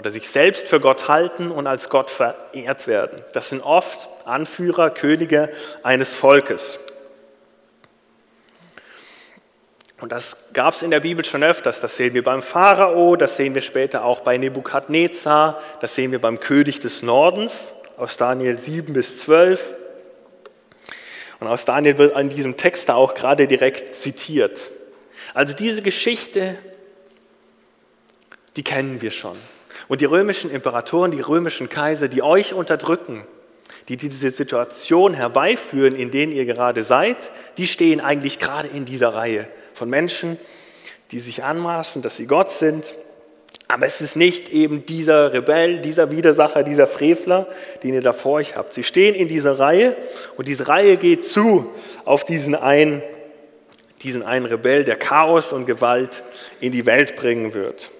oder 0.00 0.10
sich 0.10 0.30
selbst 0.30 0.66
für 0.66 0.80
Gott 0.80 1.08
halten 1.08 1.50
und 1.50 1.66
als 1.66 1.90
Gott 1.90 2.10
verehrt 2.10 2.86
werden. 2.86 3.22
Das 3.34 3.50
sind 3.50 3.60
oft 3.60 4.08
Anführer, 4.24 4.88
Könige 4.88 5.50
eines 5.82 6.14
Volkes. 6.14 6.80
Und 10.00 10.10
das 10.10 10.54
gab 10.54 10.72
es 10.72 10.80
in 10.80 10.90
der 10.90 11.00
Bibel 11.00 11.22
schon 11.22 11.42
öfters. 11.42 11.80
Das 11.80 11.98
sehen 11.98 12.14
wir 12.14 12.24
beim 12.24 12.40
Pharao, 12.40 13.14
das 13.16 13.36
sehen 13.36 13.54
wir 13.54 13.60
später 13.60 14.02
auch 14.02 14.20
bei 14.20 14.38
Nebukadnezar, 14.38 15.60
das 15.82 15.94
sehen 15.94 16.12
wir 16.12 16.18
beim 16.18 16.40
König 16.40 16.80
des 16.80 17.02
Nordens 17.02 17.74
aus 17.98 18.16
Daniel 18.16 18.58
7 18.58 18.94
bis 18.94 19.20
12. 19.20 19.62
Und 21.40 21.46
aus 21.46 21.66
Daniel 21.66 21.98
wird 21.98 22.16
an 22.16 22.30
diesem 22.30 22.56
Text 22.56 22.88
da 22.88 22.94
auch 22.94 23.12
gerade 23.14 23.46
direkt 23.46 23.94
zitiert. 23.94 24.70
Also 25.34 25.52
diese 25.52 25.82
Geschichte, 25.82 26.56
die 28.56 28.64
kennen 28.64 29.02
wir 29.02 29.10
schon. 29.10 29.36
Und 29.90 30.00
die 30.00 30.04
römischen 30.04 30.52
Imperatoren, 30.52 31.10
die 31.10 31.20
römischen 31.20 31.68
Kaiser, 31.68 32.06
die 32.06 32.22
euch 32.22 32.54
unterdrücken, 32.54 33.24
die 33.88 33.96
diese 33.96 34.30
Situation 34.30 35.14
herbeiführen, 35.14 35.96
in 35.96 36.12
denen 36.12 36.30
ihr 36.30 36.46
gerade 36.46 36.84
seid, 36.84 37.16
die 37.56 37.66
stehen 37.66 38.00
eigentlich 38.00 38.38
gerade 38.38 38.68
in 38.68 38.84
dieser 38.84 39.08
Reihe 39.14 39.48
von 39.74 39.90
Menschen, 39.90 40.38
die 41.10 41.18
sich 41.18 41.42
anmaßen, 41.42 42.02
dass 42.02 42.16
sie 42.16 42.26
Gott 42.26 42.52
sind. 42.52 42.94
Aber 43.66 43.84
es 43.84 44.00
ist 44.00 44.14
nicht 44.14 44.50
eben 44.50 44.86
dieser 44.86 45.32
Rebell, 45.32 45.80
dieser 45.80 46.12
Widersacher, 46.12 46.62
dieser 46.62 46.86
Frevler, 46.86 47.48
den 47.82 47.94
ihr 47.94 48.00
da 48.00 48.12
vor 48.12 48.34
euch 48.34 48.54
habt. 48.54 48.74
Sie 48.74 48.84
stehen 48.84 49.16
in 49.16 49.26
dieser 49.26 49.58
Reihe 49.58 49.96
und 50.36 50.46
diese 50.46 50.68
Reihe 50.68 50.98
geht 50.98 51.26
zu 51.26 51.68
auf 52.04 52.24
diesen 52.24 52.54
einen, 52.54 53.02
diesen 54.04 54.22
einen 54.22 54.46
Rebell, 54.46 54.84
der 54.84 54.94
Chaos 54.94 55.52
und 55.52 55.66
Gewalt 55.66 56.22
in 56.60 56.70
die 56.70 56.86
Welt 56.86 57.16
bringen 57.16 57.54
wird. 57.54 57.90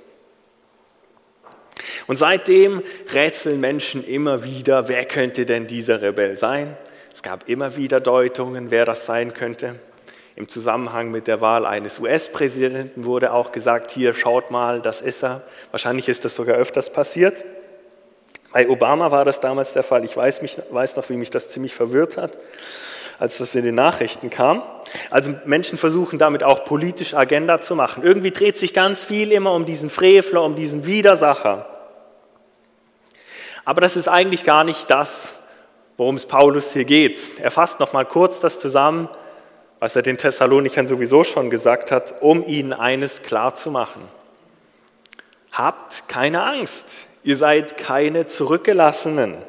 Und 2.07 2.19
seitdem 2.19 2.83
rätseln 3.13 3.61
Menschen 3.61 4.05
immer 4.05 4.45
wieder, 4.45 4.89
wer 4.89 5.05
könnte 5.05 5.47
denn 5.47 5.67
dieser 5.67 6.03
Rebell 6.03 6.39
sein? 6.39 6.77
Es 7.13 7.23
gab 7.23 7.49
immer 7.49 7.77
wieder 7.77 8.01
Deutungen, 8.01 8.71
wer 8.71 8.85
das 8.85 9.07
sein 9.07 9.35
könnte. 9.35 9.79
Im 10.37 10.49
Zusammenhang 10.49 11.11
mit 11.11 11.27
der 11.27 11.41
Wahl 11.41 11.67
eines 11.67 12.01
US-Präsidenten 12.01 13.05
wurde 13.05 13.33
auch 13.33 13.53
gesagt, 13.53 13.91
hier 13.91 14.15
schaut 14.15 14.51
mal, 14.51 14.81
das 14.81 15.01
ist 15.01 15.23
er. 15.23 15.43
Wahrscheinlich 15.71 16.09
ist 16.09 16.25
das 16.25 16.35
sogar 16.35 16.57
öfters 16.57 16.91
passiert. 16.91 17.45
Bei 18.53 18.69
Obama 18.69 19.11
war 19.11 19.25
das 19.25 19.41
damals 19.41 19.73
der 19.73 19.83
Fall. 19.83 20.05
Ich 20.05 20.17
weiß, 20.17 20.43
mich, 20.43 20.59
weiß 20.71 20.97
noch, 20.97 21.09
wie 21.09 21.17
mich 21.17 21.31
das 21.31 21.51
ziemlich 21.51 21.75
verwirrt 21.75 22.17
hat, 22.17 22.39
als 23.19 23.39
das 23.39 23.55
in 23.55 23.65
den 23.65 23.75
Nachrichten 23.75 24.31
kam. 24.31 24.63
Also 25.11 25.35
Menschen 25.45 25.79
versuchen 25.79 26.19
damit 26.19 26.43
auch 26.43 26.65
politisch 26.65 27.15
Agenda 27.15 27.61
zu 27.61 27.77
machen. 27.77 28.03
Irgendwie 28.03 28.31
dreht 28.31 28.57
sich 28.57 28.73
ganz 28.73 29.05
viel 29.05 29.31
immer 29.33 29.53
um 29.53 29.67
diesen 29.67 29.91
Frevler, 29.91 30.43
um 30.43 30.57
diesen 30.57 30.87
Widersacher. 30.87 31.70
Aber 33.65 33.81
das 33.81 33.97
ist 33.97 34.09
eigentlich 34.09 34.45
gar 34.45 34.65
nicht 34.65 34.91
das, 34.91 35.33
worum 35.97 36.17
es 36.17 36.27
Paulus 36.27 36.73
hier 36.73 36.85
geht. 36.85 37.39
Er 37.39 37.51
fasst 37.51 37.81
noch 37.81 37.93
mal 37.93 38.05
kurz 38.05 38.41
das 38.41 38.59
zusammen, 38.59 39.09
was 39.79 39.97
er 39.97 40.03
den 40.03 40.19
Thessalonichern 40.19 40.89
sowieso 40.89 41.25
schon 41.25 41.51
gesagt 41.51 41.91
hat, 41.91 42.23
um 42.23 42.47
ihnen 42.47 42.73
eines 42.73 43.23
klar 43.23 43.55
zu 43.55 43.71
machen. 43.71 44.03
Habt 45.53 46.09
keine 46.09 46.43
Angst, 46.43 46.87
ihr 47.23 47.37
seid 47.37 47.77
keine 47.77 48.27
Zurückgelassenen. 48.27 49.43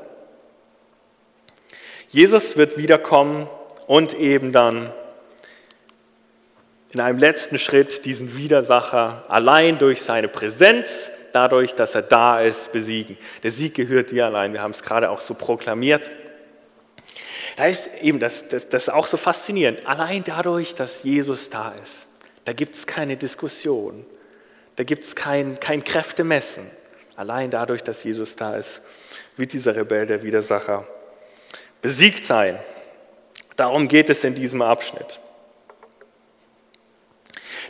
Jesus 2.09 2.57
wird 2.57 2.77
wiederkommen 2.77 3.47
und 3.87 4.13
eben 4.13 4.51
dann 4.51 4.91
in 6.91 6.99
einem 6.99 7.17
letzten 7.17 7.57
Schritt 7.57 8.03
diesen 8.03 8.35
Widersacher 8.35 9.23
allein 9.29 9.77
durch 9.77 10.01
seine 10.01 10.27
Präsenz, 10.27 11.11
dadurch, 11.33 11.73
dass 11.73 11.95
er 11.95 12.01
da 12.01 12.39
ist, 12.39 12.71
besiegen. 12.71 13.17
Der 13.43 13.51
Sieg 13.51 13.73
gehört 13.73 14.11
dir 14.11 14.25
allein. 14.25 14.53
Wir 14.53 14.61
haben 14.61 14.71
es 14.71 14.83
gerade 14.83 15.09
auch 15.09 15.21
so 15.21 15.33
proklamiert. 15.33 16.09
Da 17.57 17.65
ist 17.65 17.91
eben 18.01 18.19
das, 18.19 18.47
das, 18.47 18.69
das 18.69 18.83
ist 18.83 18.89
auch 18.89 19.07
so 19.07 19.17
faszinierend. 19.17 19.85
Allein 19.85 20.23
dadurch, 20.23 20.75
dass 20.75 21.03
Jesus 21.03 21.50
da 21.50 21.73
ist, 21.81 22.07
da 22.45 22.53
gibt 22.53 22.75
es 22.75 22.88
keine 22.88 23.17
Diskussion, 23.17 24.05
da 24.75 24.83
gibt 24.83 25.03
es 25.03 25.15
kein, 25.15 25.59
kein 25.59 25.83
Kräftemessen. 25.83 26.65
Allein 27.15 27.51
dadurch, 27.51 27.83
dass 27.83 28.03
Jesus 28.03 28.35
da 28.35 28.55
ist, 28.55 28.81
wird 29.38 29.53
dieser 29.53 29.75
Rebell, 29.75 30.05
der 30.05 30.23
Widersacher, 30.23 30.88
besiegt 31.81 32.23
sein. 32.23 32.59
Darum 33.55 33.88
geht 33.88 34.09
es 34.09 34.23
in 34.23 34.33
diesem 34.33 34.61
Abschnitt. 34.61 35.19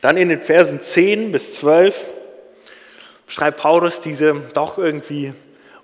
Dann 0.01 0.17
in 0.17 0.29
den 0.29 0.41
Versen 0.41 0.81
10 0.81 1.31
bis 1.31 1.55
12 1.55 2.07
schreibt 3.31 3.61
Paulus 3.61 4.01
diese 4.01 4.33
doch 4.53 4.77
irgendwie 4.77 5.33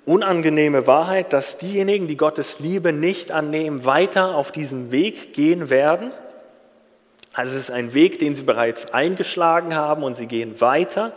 unangenehme 0.06 0.86
Wahrheit, 0.86 1.32
dass 1.32 1.58
diejenigen, 1.58 2.08
die 2.08 2.18
Gottes 2.18 2.60
Liebe 2.60 2.92
nicht 2.92 3.32
annehmen, 3.32 3.86
weiter 3.86 4.36
auf 4.36 4.52
diesem 4.52 4.92
Weg 4.92 5.34
gehen 5.34 5.70
werden. 5.70 6.12
Also 7.34 7.56
es 7.56 7.64
ist 7.64 7.72
ein 7.72 7.94
Weg, 7.94 8.20
den 8.20 8.36
sie 8.36 8.44
bereits 8.44 8.94
eingeschlagen 8.94 9.76
haben 9.76 10.04
und 10.04 10.18
sie 10.18 10.28
gehen 10.28 10.60
weiter 10.60 11.14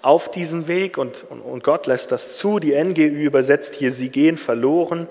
auf 0.00 0.30
diesem 0.30 0.68
Weg 0.68 0.96
und, 0.96 1.24
und, 1.28 1.40
und 1.40 1.64
Gott 1.64 1.86
lässt 1.86 2.12
das 2.12 2.36
zu. 2.36 2.60
Die 2.60 2.72
NGÜ 2.72 3.08
übersetzt 3.08 3.74
hier, 3.74 3.90
sie 3.90 4.10
gehen 4.10 4.38
verloren, 4.38 5.08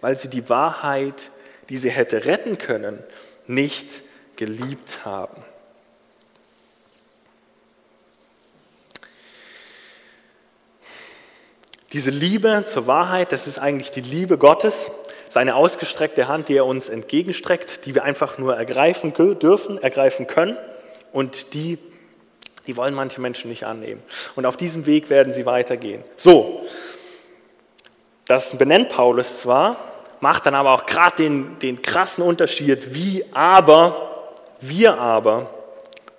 weil 0.00 0.16
sie 0.16 0.28
die 0.28 0.48
Wahrheit, 0.48 1.30
die 1.68 1.76
sie 1.76 1.90
hätte 1.90 2.24
retten 2.24 2.56
können, 2.56 3.00
nicht 3.46 4.02
geliebt 4.36 5.04
haben. 5.04 5.42
Diese 11.92 12.10
Liebe 12.10 12.64
zur 12.66 12.86
Wahrheit, 12.86 13.30
das 13.30 13.46
ist 13.46 13.58
eigentlich 13.58 13.92
die 13.92 14.00
Liebe 14.00 14.38
Gottes, 14.38 14.90
seine 15.28 15.54
ausgestreckte 15.54 16.28
Hand, 16.28 16.48
die 16.48 16.56
er 16.56 16.66
uns 16.66 16.88
entgegenstreckt, 16.88 17.86
die 17.86 17.94
wir 17.94 18.02
einfach 18.02 18.38
nur 18.38 18.56
ergreifen 18.56 19.12
dürfen, 19.38 19.80
ergreifen 19.80 20.26
können 20.26 20.56
und 21.12 21.54
die, 21.54 21.78
die 22.66 22.76
wollen 22.76 22.94
manche 22.94 23.20
Menschen 23.20 23.50
nicht 23.50 23.64
annehmen. 23.64 24.02
Und 24.34 24.46
auf 24.46 24.56
diesem 24.56 24.86
Weg 24.86 25.10
werden 25.10 25.32
sie 25.32 25.46
weitergehen. 25.46 26.02
So, 26.16 26.62
das 28.26 28.58
benennt 28.58 28.88
Paulus 28.88 29.38
zwar, 29.38 29.76
macht 30.20 30.46
dann 30.46 30.54
aber 30.56 30.72
auch 30.72 30.86
gerade 30.86 31.16
den, 31.16 31.58
den 31.60 31.82
krassen 31.82 32.24
Unterschied, 32.24 32.94
wie 32.94 33.24
aber, 33.32 34.34
wir 34.60 34.98
aber 34.98 35.50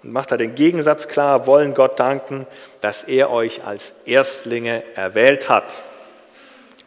und 0.07 0.13
macht 0.13 0.31
da 0.31 0.37
den 0.37 0.55
Gegensatz 0.55 1.09
klar, 1.09 1.47
wollen 1.47 1.73
Gott 1.73 1.99
danken, 1.99 2.47
dass 2.79 3.03
er 3.03 3.29
euch 3.29 3.65
als 3.65 3.91
Erstlinge 4.05 4.81
erwählt 4.95 5.49
hat. 5.49 5.75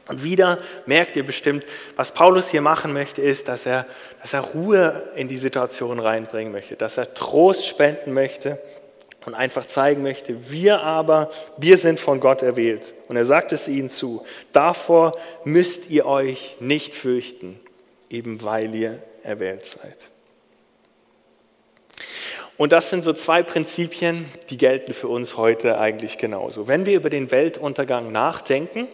Und 0.08 0.24
wieder 0.24 0.56
merkt 0.86 1.16
ihr 1.16 1.26
bestimmt, 1.26 1.66
was 1.96 2.12
Paulus 2.12 2.48
hier 2.48 2.62
machen 2.62 2.94
möchte, 2.94 3.20
ist, 3.20 3.46
dass 3.46 3.66
er, 3.66 3.84
dass 4.22 4.32
er 4.32 4.40
Ruhe 4.40 5.10
in 5.16 5.28
die 5.28 5.36
Situation 5.36 6.00
reinbringen 6.00 6.50
möchte, 6.50 6.76
dass 6.76 6.96
er 6.96 7.12
Trost 7.12 7.66
spenden 7.66 8.14
möchte 8.14 8.58
und 9.26 9.34
einfach 9.34 9.66
zeigen 9.66 10.02
möchte, 10.02 10.50
wir 10.50 10.80
aber, 10.80 11.30
wir 11.58 11.76
sind 11.76 12.00
von 12.00 12.20
Gott 12.20 12.40
erwählt. 12.40 12.94
Und 13.08 13.16
er 13.16 13.26
sagt 13.26 13.52
es 13.52 13.68
ihnen 13.68 13.90
zu, 13.90 14.24
davor 14.54 15.12
müsst 15.44 15.90
ihr 15.90 16.06
euch 16.06 16.56
nicht 16.58 16.94
fürchten, 16.94 17.60
eben 18.08 18.42
weil 18.42 18.74
ihr 18.74 19.02
erwählt 19.22 19.66
seid. 19.66 19.98
Und 22.60 22.72
das 22.72 22.90
sind 22.90 23.02
so 23.04 23.14
zwei 23.14 23.42
Prinzipien, 23.42 24.30
die 24.50 24.58
gelten 24.58 24.92
für 24.92 25.08
uns 25.08 25.38
heute 25.38 25.78
eigentlich 25.78 26.18
genauso. 26.18 26.68
Wenn 26.68 26.84
wir 26.84 26.94
über 26.94 27.08
den 27.08 27.30
Weltuntergang 27.30 28.12
nachdenken, 28.12 28.86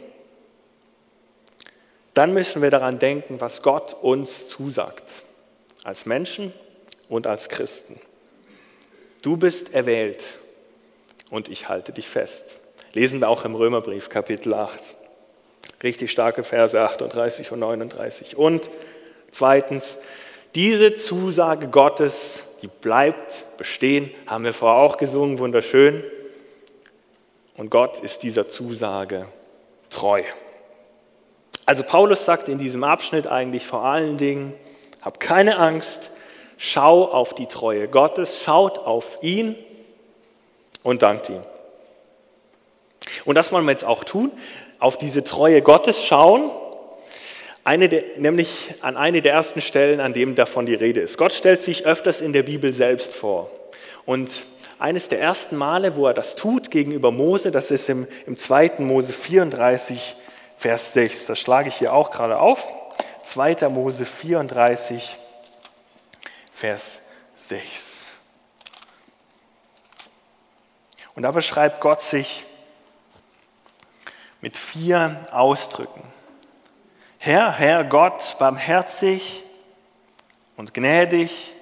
dann 2.15 2.33
müssen 2.33 2.63
wir 2.63 2.71
daran 2.71 3.01
denken, 3.01 3.41
was 3.41 3.63
Gott 3.63 3.93
uns 3.93 4.49
zusagt, 4.49 5.03
als 5.83 6.07
Menschen 6.07 6.53
und 7.09 7.27
als 7.27 7.49
Christen. 7.49 7.99
Du 9.23 9.37
bist 9.37 9.75
erwählt 9.75 10.39
und 11.31 11.49
ich 11.49 11.69
halte 11.69 11.91
dich 11.91 12.07
fest. 12.07 12.59
Lesen 12.93 13.19
wir 13.19 13.29
auch 13.29 13.45
im 13.45 13.57
Römerbrief 13.57 14.11
Kapitel 14.11 14.55
8. 14.55 14.79
Richtig 15.83 16.13
starke 16.13 16.45
Verse 16.45 16.81
38 16.81 17.51
und 17.51 17.59
39. 17.59 18.37
Und 18.37 18.71
zweitens, 19.33 19.99
Diese 20.55 20.95
Zusage 20.95 21.69
Gottes, 21.69 22.43
die 22.63 22.69
bleibt 22.69 23.57
bestehen, 23.59 24.11
haben 24.27 24.45
wir 24.45 24.53
vorher 24.53 24.79
auch 24.79 24.97
gesungen, 24.97 25.39
wunderschön. 25.39 26.05
Und 27.57 27.71
Gott 27.71 28.01
ist 28.01 28.23
dieser 28.23 28.49
Zusage 28.49 29.29
treu. 29.91 30.23
Also 31.65 31.83
Paulus 31.83 32.25
sagt 32.25 32.49
in 32.49 32.59
diesem 32.59 32.85
Abschnitt 32.85 33.27
eigentlich 33.27 33.67
vor 33.67 33.85
allen 33.85 34.19
Dingen, 34.19 34.55
hab 35.03 35.21
keine 35.21 35.59
Angst, 35.59 36.11
schau 36.57 37.05
auf 37.05 37.35
die 37.35 37.47
Treue 37.47 37.89
Gottes, 37.89 38.43
schaut 38.43 38.79
auf 38.79 39.19
ihn 39.23 39.57
und 40.83 41.03
dankt 41.03 41.29
ihm. 41.29 41.43
Und 43.25 43.35
das 43.35 43.53
wollen 43.53 43.65
wir 43.65 43.73
jetzt 43.73 43.85
auch 43.85 44.05
tun, 44.05 44.33
auf 44.79 44.97
diese 44.97 45.25
Treue 45.25 45.63
Gottes 45.63 46.03
schauen, 46.03 46.51
eine 47.67 47.89
der, 47.89 48.05
nämlich 48.17 48.75
an 48.81 48.97
eine 48.97 49.23
der 49.23 49.33
ersten 49.33 49.61
Stellen, 49.61 49.99
an 49.99 50.13
dem 50.13 50.37
davon 50.37 50.67
die 50.67 50.75
Rede 50.75 51.01
ist. 51.01 51.19
Gott 51.19 51.33
stellt 51.33 51.63
sich 51.63 51.85
öfters 51.85 52.21
in 52.21 52.33
der 52.33 52.45
Bibel 52.45 52.73
selbst 52.73 53.13
vor. 53.13 53.51
Und 54.05 54.45
eines 54.79 55.09
der 55.09 55.21
ersten 55.21 55.57
Male, 55.57 55.97
wo 55.97 56.07
er 56.07 56.15
das 56.15 56.37
tut 56.37 56.71
gegenüber 56.71 57.11
Mose, 57.11 57.51
das 57.51 57.73
ist 57.73 57.89
im, 57.89 58.07
im 58.25 58.39
2. 58.39 58.75
Mose 58.79 59.13
34, 59.13 60.15
Vers 60.57 60.93
6. 60.93 61.27
Das 61.27 61.41
schlage 61.41 61.69
ich 61.69 61.75
hier 61.75 61.93
auch 61.93 62.13
gerade 62.13 62.39
auf. 62.39 62.69
2. 63.25 63.69
Mose 63.69 64.05
34, 64.05 65.19
Vers 66.55 67.01
6. 67.35 68.05
Und 71.17 71.25
da 71.25 71.33
beschreibt 71.33 71.81
Gott 71.81 72.01
sich 72.01 72.47
mit 74.41 74.57
vier 74.57 75.27
Ausdrücken. 75.33 76.05
Herr, 77.27 77.51
Herr 77.51 77.83
Gott, 77.83 78.37
barmherzig 78.39 79.43
und 80.57 80.73
gnädig, 80.75 81.57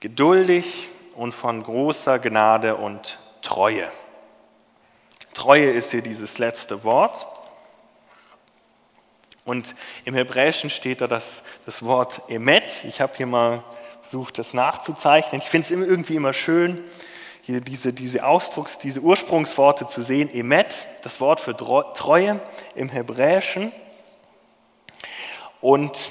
geduldig 0.00 0.88
und 1.14 1.32
von 1.32 1.62
großer 1.62 2.18
Gnade 2.18 2.74
und 2.74 3.20
Treue. 3.40 3.88
Treue 5.32 5.70
ist 5.70 5.92
hier 5.92 6.02
dieses 6.02 6.38
letzte 6.38 6.82
Wort. 6.82 7.24
Und 9.44 9.76
im 10.04 10.16
Hebräischen 10.16 10.70
steht 10.70 11.00
da 11.00 11.06
das, 11.06 11.44
das 11.64 11.84
Wort 11.84 12.22
Emet. 12.26 12.84
Ich 12.88 13.00
habe 13.00 13.16
hier 13.16 13.26
mal 13.26 13.62
versucht, 14.02 14.38
das 14.38 14.54
nachzuzeichnen. 14.54 15.40
Ich 15.40 15.48
finde 15.48 15.66
es 15.66 15.70
irgendwie 15.70 16.16
immer 16.16 16.32
schön, 16.32 16.82
hier 17.42 17.60
diese, 17.60 17.92
diese 17.92 18.26
Ausdrucks-, 18.26 18.76
diese 18.76 18.98
Ursprungsworte 18.98 19.86
zu 19.86 20.02
sehen. 20.02 20.34
Emet, 20.34 20.88
das 21.02 21.20
Wort 21.20 21.38
für 21.38 21.56
Treue 21.56 22.40
im 22.74 22.88
Hebräischen. 22.88 23.70
Und 25.64 26.10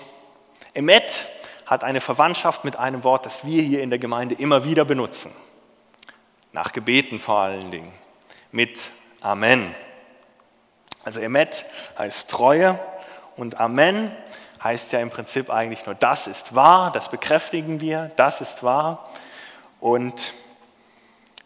Emet 0.74 1.28
hat 1.68 1.84
eine 1.84 2.02
Verwandtschaft 2.02 2.64
mit 2.64 2.76
einem 2.76 3.04
Wort, 3.04 3.28
das 3.28 3.46
wir 3.46 3.62
hier 3.62 3.84
in 3.84 3.92
der 3.92 4.00
Gemeinde 4.00 4.34
immer 4.34 4.66
wieder 4.66 4.84
benutzen. 4.84 5.32
Nach 6.54 6.74
Gebeten 6.74 7.20
vor 7.20 7.38
allen 7.38 7.70
Dingen. 7.70 7.94
Mit 8.52 8.80
Amen. 9.22 9.76
Also 11.04 11.20
Emet 11.20 11.66
heißt 12.00 12.32
Treue 12.32 12.80
und 13.36 13.60
Amen 13.60 14.12
heißt 14.64 14.92
ja 14.92 15.00
im 15.02 15.12
Prinzip 15.12 15.52
eigentlich 15.52 15.86
nur, 15.86 15.94
das 15.94 16.26
ist 16.26 16.56
wahr, 16.56 16.92
das 16.92 17.10
bekräftigen 17.10 17.80
wir, 17.80 18.12
das 18.16 18.42
ist 18.42 18.64
wahr. 18.64 19.08
Und 19.80 20.34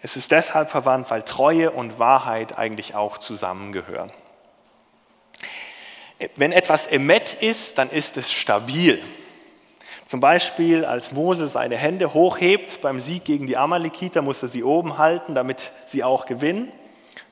es 0.02 0.16
ist 0.16 0.32
deshalb 0.32 0.72
verwandt, 0.72 1.12
weil 1.12 1.24
Treue 1.24 1.72
und 1.72 2.00
Wahrheit 2.00 2.58
eigentlich 2.58 2.96
auch 2.96 3.18
zusammengehören. 3.18 4.14
Wenn 6.36 6.52
etwas 6.52 6.88
Emet 6.88 7.36
ist, 7.36 7.78
dann 7.78 7.90
ist 7.90 8.18
es 8.18 8.32
stabil. 8.32 9.04
Zum 10.08 10.20
Beispiel, 10.20 10.86
als 10.86 11.12
Mose 11.12 11.48
seine 11.48 11.76
Hände 11.76 12.14
hochhebt 12.14 12.82
beim 12.82 13.00
Sieg 13.00 13.26
gegen 13.26 13.46
die 13.46 13.58
Amalekiter, 13.58 14.22
muss 14.22 14.42
er 14.42 14.50
sie 14.50 14.64
oben 14.64 14.98
halten, 14.98 15.36
damit 15.36 15.72
sie 15.86 16.04
auch 16.04 16.26
gewinnen. 16.26 16.72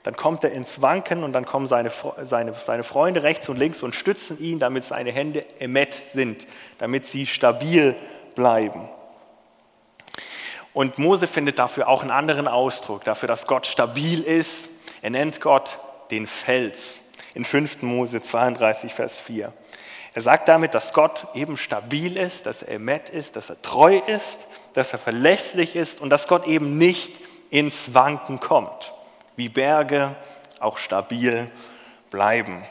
Dann 0.04 0.16
kommt 0.16 0.44
er 0.44 0.52
ins 0.52 0.82
Wanken 0.82 1.24
und 1.24 1.34
dann 1.34 1.46
kommen 1.46 1.66
seine, 1.66 1.92
seine, 2.24 2.54
seine 2.54 2.84
Freunde 2.84 3.24
rechts 3.24 3.50
und 3.50 3.58
links 3.58 3.82
und 3.82 3.96
stützen 3.96 4.40
ihn, 4.40 4.60
damit 4.60 4.84
seine 4.84 5.12
Hände 5.12 5.46
emet 5.60 5.94
sind, 5.94 6.46
damit 6.78 7.08
sie 7.08 7.26
stabil 7.26 7.96
bleiben. 8.36 8.88
Und 10.74 11.00
Mose 11.00 11.26
findet 11.26 11.58
dafür 11.58 11.88
auch 11.88 12.02
einen 12.02 12.12
anderen 12.12 12.48
Ausdruck, 12.48 13.06
dafür, 13.06 13.28
dass 13.28 13.48
Gott 13.48 13.66
stabil 13.66 14.22
ist. 14.22 14.70
Er 15.02 15.10
nennt 15.10 15.42
Gott 15.42 15.80
den 16.12 16.28
Fels 16.28 17.00
in 17.36 17.46
5. 17.46 17.84
Mose 17.84 18.22
32, 18.22 18.94
Vers 18.94 19.20
4. 19.20 19.54
Er 20.14 20.22
sagt 20.22 20.48
damit, 20.48 20.74
dass 20.74 20.94
Gott 20.94 21.28
eben 21.36 21.58
stabil 21.58 22.18
ist, 22.18 22.46
dass 22.46 22.64
er 22.64 22.76
emet 22.76 23.10
ist, 23.10 23.36
dass 23.36 23.50
er 23.50 23.62
treu 23.62 23.98
ist, 24.08 24.40
dass 24.74 24.94
er 24.94 25.00
verlässlich 25.00 25.76
ist 25.76 26.02
und 26.02 26.10
dass 26.10 26.28
Gott 26.28 26.48
eben 26.48 26.78
nicht 26.78 27.14
ins 27.50 27.94
Wanken 27.94 28.40
kommt 28.40 28.94
wie 29.36 29.50
Berge 29.50 30.16
auch 30.60 30.78
stabil 30.78 31.52
bleiben. 32.10 32.66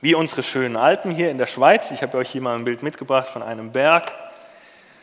Wie 0.00 0.14
unsere 0.14 0.42
schönen 0.42 0.76
Alpen 0.76 1.10
hier 1.10 1.30
in 1.30 1.38
der 1.38 1.46
Schweiz. 1.46 1.90
Ich 1.90 2.02
habe 2.02 2.18
euch 2.18 2.30
hier 2.30 2.40
mal 2.40 2.54
ein 2.54 2.64
Bild 2.64 2.82
mitgebracht 2.82 3.28
von 3.28 3.42
einem 3.42 3.72
Berg. 3.72 4.12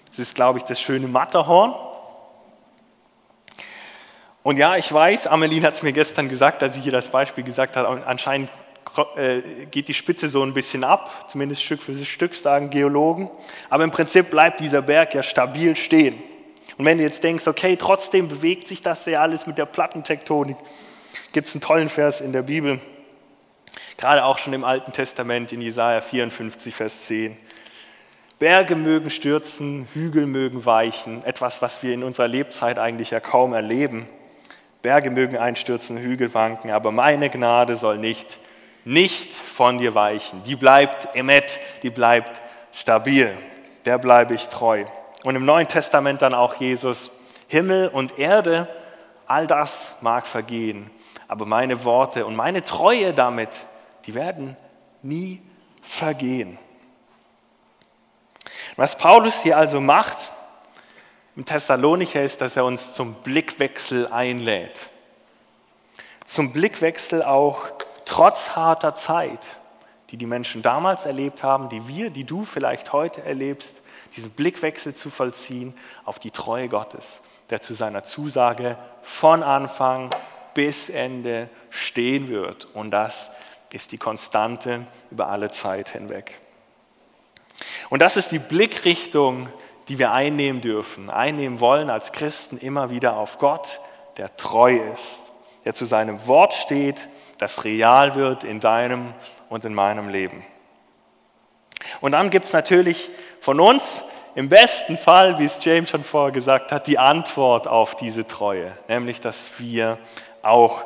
Das 0.08 0.20
ist, 0.20 0.36
glaube 0.36 0.60
ich, 0.60 0.66
das 0.66 0.80
schöne 0.80 1.08
Matterhorn. 1.08 1.76
Und 4.44 4.58
ja, 4.58 4.76
ich 4.76 4.92
weiß, 4.92 5.28
Ameline 5.28 5.66
hat 5.68 5.76
es 5.76 5.84
mir 5.84 5.94
gestern 5.94 6.28
gesagt, 6.28 6.64
als 6.64 6.76
sie 6.76 6.82
hier 6.82 6.92
das 6.92 7.10
Beispiel 7.10 7.44
gesagt 7.44 7.76
hat, 7.76 7.86
anscheinend 7.86 8.50
geht 9.72 9.88
die 9.88 9.94
Spitze 9.94 10.30
so 10.30 10.44
ein 10.44 10.54
bisschen 10.54 10.84
ab, 10.84 11.30
zumindest 11.32 11.64
Stück 11.64 11.82
für 11.82 11.96
Stück, 12.06 12.36
sagen 12.36 12.70
Geologen. 12.70 13.30
Aber 13.70 13.84
im 13.84 13.92
Prinzip 13.92 14.30
bleibt 14.30 14.60
dieser 14.60 14.82
Berg 14.82 15.14
ja 15.14 15.24
stabil 15.24 15.76
stehen. 15.76 16.22
Und 16.78 16.86
wenn 16.86 16.98
du 16.98 17.04
jetzt 17.04 17.24
denkst, 17.24 17.48
okay, 17.48 17.76
trotzdem 17.76 18.28
bewegt 18.28 18.68
sich 18.68 18.82
das 18.82 19.06
ja 19.06 19.22
alles 19.22 19.46
mit 19.46 19.58
der 19.58 19.66
Plattentektonik, 19.66 20.58
gibt 21.32 21.48
es 21.48 21.54
einen 21.54 21.62
tollen 21.62 21.90
Vers 21.90 22.22
in 22.22 22.34
der 22.34 22.42
Bibel, 22.42 22.80
gerade 23.98 24.26
auch 24.26 24.38
schon 24.38 24.54
im 24.54 24.64
Alten 24.64 24.92
Testament 24.92 25.52
in 25.54 25.62
Jesaja 25.62 26.02
54, 26.02 26.74
Vers 26.74 27.04
10. 27.04 27.38
Berge 28.40 28.76
mögen 28.76 29.12
stürzen, 29.12 29.88
Hügel 29.94 30.26
mögen 30.26 30.66
weichen, 30.66 31.24
etwas, 31.24 31.62
was 31.62 31.84
wir 31.84 31.94
in 31.94 32.04
unserer 32.04 32.28
Lebzeit 32.28 32.80
eigentlich 32.80 33.12
ja 33.12 33.20
kaum 33.20 33.54
erleben. 33.54 34.08
Berge 34.82 35.12
mögen 35.12 35.38
einstürzen, 35.38 35.98
Hügel 36.00 36.34
wanken, 36.34 36.72
aber 36.72 36.92
meine 36.92 37.30
Gnade 37.30 37.76
soll 37.76 38.00
nicht, 38.00 38.40
nicht 38.84 39.34
von 39.34 39.78
dir 39.78 39.96
weichen. 39.96 40.44
Die 40.44 40.56
bleibt 40.56 41.16
emet, 41.16 41.60
die 41.84 41.90
bleibt 41.90 42.42
stabil. 42.74 43.38
Der 43.86 43.98
bleibe 43.98 44.34
ich 44.34 44.48
treu. 44.48 44.86
Und 45.24 45.36
im 45.36 45.46
Neuen 45.46 45.68
Testament 45.68 46.22
dann 46.22 46.34
auch 46.34 46.56
Jesus, 46.56 47.12
Himmel 47.48 47.90
und 47.90 48.18
Erde, 48.18 48.68
all 49.28 49.48
das 49.48 49.94
mag 50.02 50.28
vergehen, 50.28 50.90
aber 51.28 51.46
meine 51.46 51.84
Worte 51.86 52.26
und 52.26 52.36
meine 52.36 52.64
Treue 52.64 53.14
damit, 53.14 53.50
die 54.06 54.16
werden 54.16 54.58
nie 55.02 55.42
vergehen. 55.82 56.58
Was 58.76 58.98
Paulus 58.98 59.42
hier 59.42 59.58
also 59.58 59.80
macht 59.80 60.32
im 61.36 61.46
Thessalonicher 61.46 62.24
ist, 62.24 62.42
dass 62.42 62.58
er 62.58 62.66
uns 62.66 62.94
zum 62.94 63.16
Blickwechsel 63.16 64.08
einlädt. 64.08 64.90
Zum 66.26 66.52
Blickwechsel 66.52 67.24
auch 67.24 67.60
trotz 68.12 68.58
harter 68.58 68.94
Zeit, 68.94 69.40
die 70.10 70.18
die 70.18 70.26
Menschen 70.26 70.62
damals 70.62 71.06
erlebt 71.06 71.44
haben, 71.44 71.70
die 71.70 71.88
wir, 71.88 72.10
die 72.10 72.26
du 72.26 72.44
vielleicht 72.44 72.92
heute 72.92 73.24
erlebst, 73.24 73.74
diesen 74.18 74.32
Blickwechsel 74.32 74.94
zu 74.94 75.10
vollziehen 75.10 75.74
auf 76.04 76.20
die 76.20 76.32
Treue 76.32 76.68
Gottes, 76.68 77.22
der 77.50 77.62
zu 77.62 77.74
seiner 77.74 78.04
Zusage 78.04 78.78
von 79.02 79.44
Anfang 79.44 80.10
bis 80.54 80.90
Ende 80.90 81.50
stehen 81.70 82.28
wird. 82.28 82.66
Und 82.74 82.92
das 82.92 83.32
ist 83.70 83.94
die 83.94 83.98
Konstante 83.98 84.86
über 85.10 85.30
alle 85.30 85.50
Zeit 85.50 85.88
hinweg. 85.88 86.42
Und 87.90 88.02
das 88.02 88.18
ist 88.18 88.34
die 88.34 88.40
Blickrichtung, 88.40 89.48
die 89.88 90.00
wir 90.00 90.12
einnehmen 90.12 90.60
dürfen, 90.60 91.10
einnehmen 91.10 91.62
wollen 91.62 91.90
als 91.90 92.12
Christen 92.12 92.58
immer 92.58 92.90
wieder 92.90 93.16
auf 93.16 93.40
Gott, 93.40 93.80
der 94.18 94.36
treu 94.36 94.76
ist, 94.94 95.20
der 95.64 95.76
zu 95.76 95.86
seinem 95.86 96.28
Wort 96.28 96.54
steht, 96.54 97.08
das 97.42 97.66
real 97.66 98.14
wird 98.14 98.44
in 98.44 98.60
deinem 98.60 99.14
und 99.50 99.66
in 99.66 99.74
meinem 99.74 100.10
Leben. 100.10 100.46
Und 102.00 102.12
dann 102.12 102.30
gibt 102.30 102.46
es 102.46 102.54
natürlich 102.54 103.10
von 103.40 103.60
uns 103.60 104.06
im 104.36 104.48
besten 104.48 104.96
Fall, 104.96 105.40
wie 105.40 105.46
es 105.46 105.66
James 105.66 105.90
schon 105.90 106.04
vorher 106.04 106.32
gesagt 106.32 106.72
hat, 106.72 106.86
die 106.86 107.00
Antwort 107.00 107.68
auf 107.68 107.96
diese 107.96 108.28
Treue, 108.28 108.78
nämlich 108.88 109.22
dass 109.22 109.60
wir 109.60 109.98
auch 110.44 110.84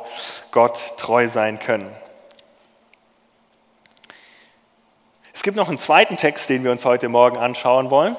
Gott 0.50 0.94
treu 0.96 1.28
sein 1.28 1.58
können. 1.58 1.94
Es 5.34 5.42
gibt 5.42 5.58
noch 5.58 5.68
einen 5.68 5.78
zweiten 5.78 6.16
Text, 6.16 6.48
den 6.48 6.64
wir 6.64 6.72
uns 6.72 6.86
heute 6.86 7.10
Morgen 7.10 7.36
anschauen 7.36 7.90
wollen. 7.90 8.16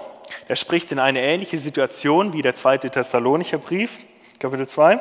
Der 0.48 0.56
spricht 0.56 0.92
in 0.92 1.00
eine 1.00 1.22
ähnliche 1.22 1.58
Situation 1.58 2.34
wie 2.34 2.44
der 2.44 2.56
zweite 2.56 2.92
Thessalonicher 2.92 3.58
Brief, 3.58 3.98
Kapitel 4.38 4.68
2. 4.68 5.00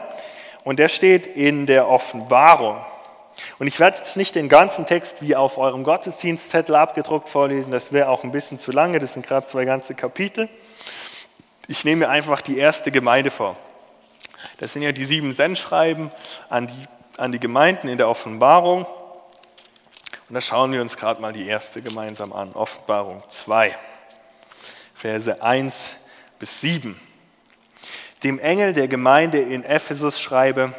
Und 0.64 0.78
der 0.78 0.88
steht 0.88 1.26
in 1.26 1.66
der 1.66 1.88
Offenbarung. 1.90 2.78
Und 3.58 3.66
ich 3.66 3.78
werde 3.80 3.98
jetzt 3.98 4.16
nicht 4.16 4.34
den 4.34 4.48
ganzen 4.48 4.86
Text 4.86 5.16
wie 5.20 5.36
auf 5.36 5.58
eurem 5.58 5.84
Gottesdienstzettel 5.84 6.74
abgedruckt 6.74 7.28
vorlesen, 7.28 7.70
das 7.70 7.92
wäre 7.92 8.08
auch 8.08 8.24
ein 8.24 8.32
bisschen 8.32 8.58
zu 8.58 8.72
lange, 8.72 8.98
das 8.98 9.12
sind 9.12 9.26
gerade 9.26 9.46
zwei 9.46 9.64
ganze 9.64 9.94
Kapitel. 9.94 10.48
Ich 11.68 11.84
nehme 11.84 12.06
mir 12.06 12.10
einfach 12.10 12.40
die 12.40 12.58
erste 12.58 12.90
Gemeinde 12.90 13.30
vor. 13.30 13.56
Das 14.58 14.72
sind 14.72 14.82
ja 14.82 14.92
die 14.92 15.04
sieben 15.04 15.32
Sendschreiben 15.32 16.10
an 16.48 16.66
die, 16.68 16.86
an 17.18 17.32
die 17.32 17.40
Gemeinden 17.40 17.88
in 17.88 17.98
der 17.98 18.08
Offenbarung. 18.08 18.86
Und 20.28 20.34
da 20.34 20.40
schauen 20.40 20.72
wir 20.72 20.80
uns 20.80 20.96
gerade 20.96 21.20
mal 21.20 21.32
die 21.32 21.46
erste 21.46 21.80
gemeinsam 21.82 22.32
an, 22.32 22.52
Offenbarung 22.52 23.22
2, 23.28 23.76
Verse 24.94 25.42
1 25.42 25.96
bis 26.38 26.60
7. 26.60 27.00
Dem 28.24 28.38
Engel 28.38 28.72
der 28.72 28.88
Gemeinde 28.88 29.38
in 29.38 29.62
Ephesus 29.62 30.20
schreibe, 30.20 30.72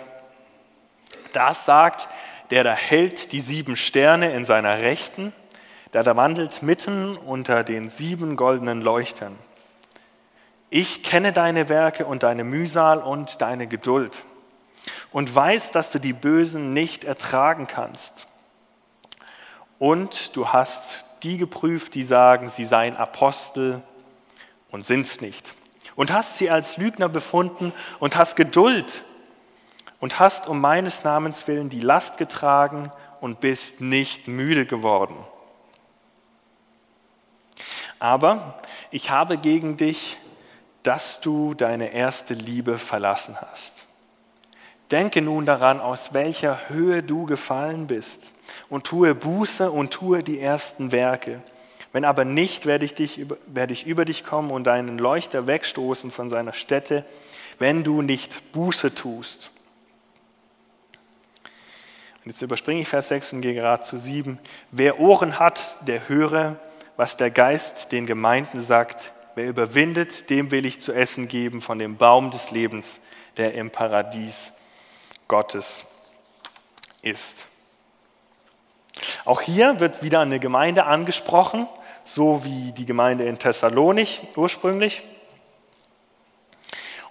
das 1.34 1.65
sagt 1.65 2.08
der 2.52 2.64
da 2.64 2.74
hält 2.74 3.32
die 3.32 3.40
sieben 3.40 3.76
Sterne 3.76 4.32
in 4.34 4.46
seiner 4.46 4.80
Rechten, 4.80 5.34
der 5.94 6.04
da 6.04 6.16
wandelt 6.16 6.64
mitten 6.64 7.18
unter 7.18 7.64
den 7.64 7.90
sieben 7.90 8.36
goldenen 8.36 8.82
Leuchtern. 8.82 9.36
Ich 10.70 11.04
kenne 11.04 11.32
deine 11.32 11.70
Werke 11.70 12.06
und 12.06 12.24
deine 12.24 12.44
Mühsal 12.44 13.00
und 13.00 13.42
deine 13.42 13.68
Geduld 13.68 14.24
und 15.12 15.34
weiß, 15.34 15.72
dass 15.72 15.92
du 15.92 16.00
die 16.00 16.14
Bösen 16.14 16.74
nicht 16.74 17.04
ertragen 17.04 17.68
kannst. 17.68 18.28
Und 19.80 20.36
du 20.36 20.50
hast 20.50 21.06
die 21.24 21.38
geprüft, 21.38 21.96
die 21.96 22.04
sagen, 22.04 22.50
sie 22.50 22.66
seien 22.66 22.96
Apostel 22.96 23.82
und 24.72 24.86
sind's 24.86 25.22
nicht. 25.22 25.56
Und 25.96 26.12
hast 26.12 26.38
sie 26.38 26.50
als 26.50 26.78
Lügner 26.78 27.10
befunden 27.10 27.74
und 28.00 28.18
hast 28.18 28.36
Geduld 28.36 29.04
und 30.00 30.20
hast 30.20 30.48
um 30.48 30.62
meines 30.62 31.04
Namens 31.04 31.48
willen 31.48 31.70
die 31.70 31.82
Last 31.82 32.18
getragen 32.18 32.92
und 33.22 33.40
bist 33.40 33.82
nicht 33.82 34.28
müde 34.28 34.66
geworden. 34.66 35.16
Aber 38.00 38.60
ich 38.92 39.10
habe 39.10 39.38
gegen 39.38 39.78
dich, 39.78 40.18
dass 40.84 41.20
du 41.20 41.54
deine 41.54 41.94
erste 41.94 42.34
Liebe 42.34 42.78
verlassen 42.78 43.38
hast. 43.42 43.86
Denke 44.92 45.22
nun 45.22 45.46
daran, 45.46 45.82
aus 45.82 46.14
welcher 46.14 46.70
Höhe 46.70 47.04
du 47.04 47.26
gefallen 47.26 47.88
bist, 47.88 48.32
und 48.70 48.86
tue 48.86 49.14
Buße 49.16 49.72
und 49.72 49.92
tue 49.92 50.24
die 50.24 50.40
ersten 50.40 50.92
Werke. 50.92 51.42
Wenn 51.92 52.06
aber 52.06 52.26
nicht, 52.26 52.66
werde 52.66 52.86
ich, 52.86 52.94
dich, 52.94 53.26
werde 53.48 53.74
ich 53.74 53.86
über 53.86 54.06
dich 54.06 54.24
kommen 54.24 54.52
und 54.52 54.66
deinen 54.66 54.98
Leuchter 54.98 55.48
wegstoßen 55.48 56.12
von 56.12 56.30
seiner 56.30 56.54
Stätte, 56.54 57.06
wenn 57.60 57.84
du 57.84 58.02
nicht 58.02 58.52
Buße 58.52 58.94
tust. 58.94 59.52
Und 62.28 62.32
jetzt 62.34 62.42
überspringe 62.42 62.82
ich 62.82 62.90
Vers 62.90 63.08
6 63.08 63.32
und 63.32 63.42
gehe 63.42 63.54
gerade 63.54 63.86
zu 63.86 63.98
7. 63.98 64.38
Wer 64.72 65.00
Ohren 65.00 65.40
hat, 65.40 65.78
der 65.88 66.10
höre, 66.10 66.58
was 66.98 67.16
der 67.16 67.32
Geist 67.32 67.94
den 67.94 68.06
Gemeinden 68.06 68.60
sagt. 68.60 69.13
Wer 69.36 69.48
überwindet, 69.48 70.30
dem 70.30 70.52
will 70.52 70.66
ich 70.66 70.82
zu 70.82 70.92
essen 70.92 71.30
geben 71.30 71.62
von 71.62 71.80
dem 71.80 71.96
Baum 71.96 72.30
des 72.30 72.52
Lebens, 72.52 73.00
der 73.38 73.54
im 73.54 73.72
Paradies 73.72 74.52
Gottes 75.30 75.86
ist. 77.02 77.48
Auch 79.24 79.40
hier 79.40 79.80
wird 79.80 80.04
wieder 80.04 80.20
eine 80.20 80.42
Gemeinde 80.42 80.84
angesprochen, 80.84 81.66
so 82.04 82.44
wie 82.44 82.74
die 82.74 82.86
Gemeinde 82.86 83.24
in 83.24 83.40
Thessalonich 83.40 84.22
ursprünglich. 84.36 85.02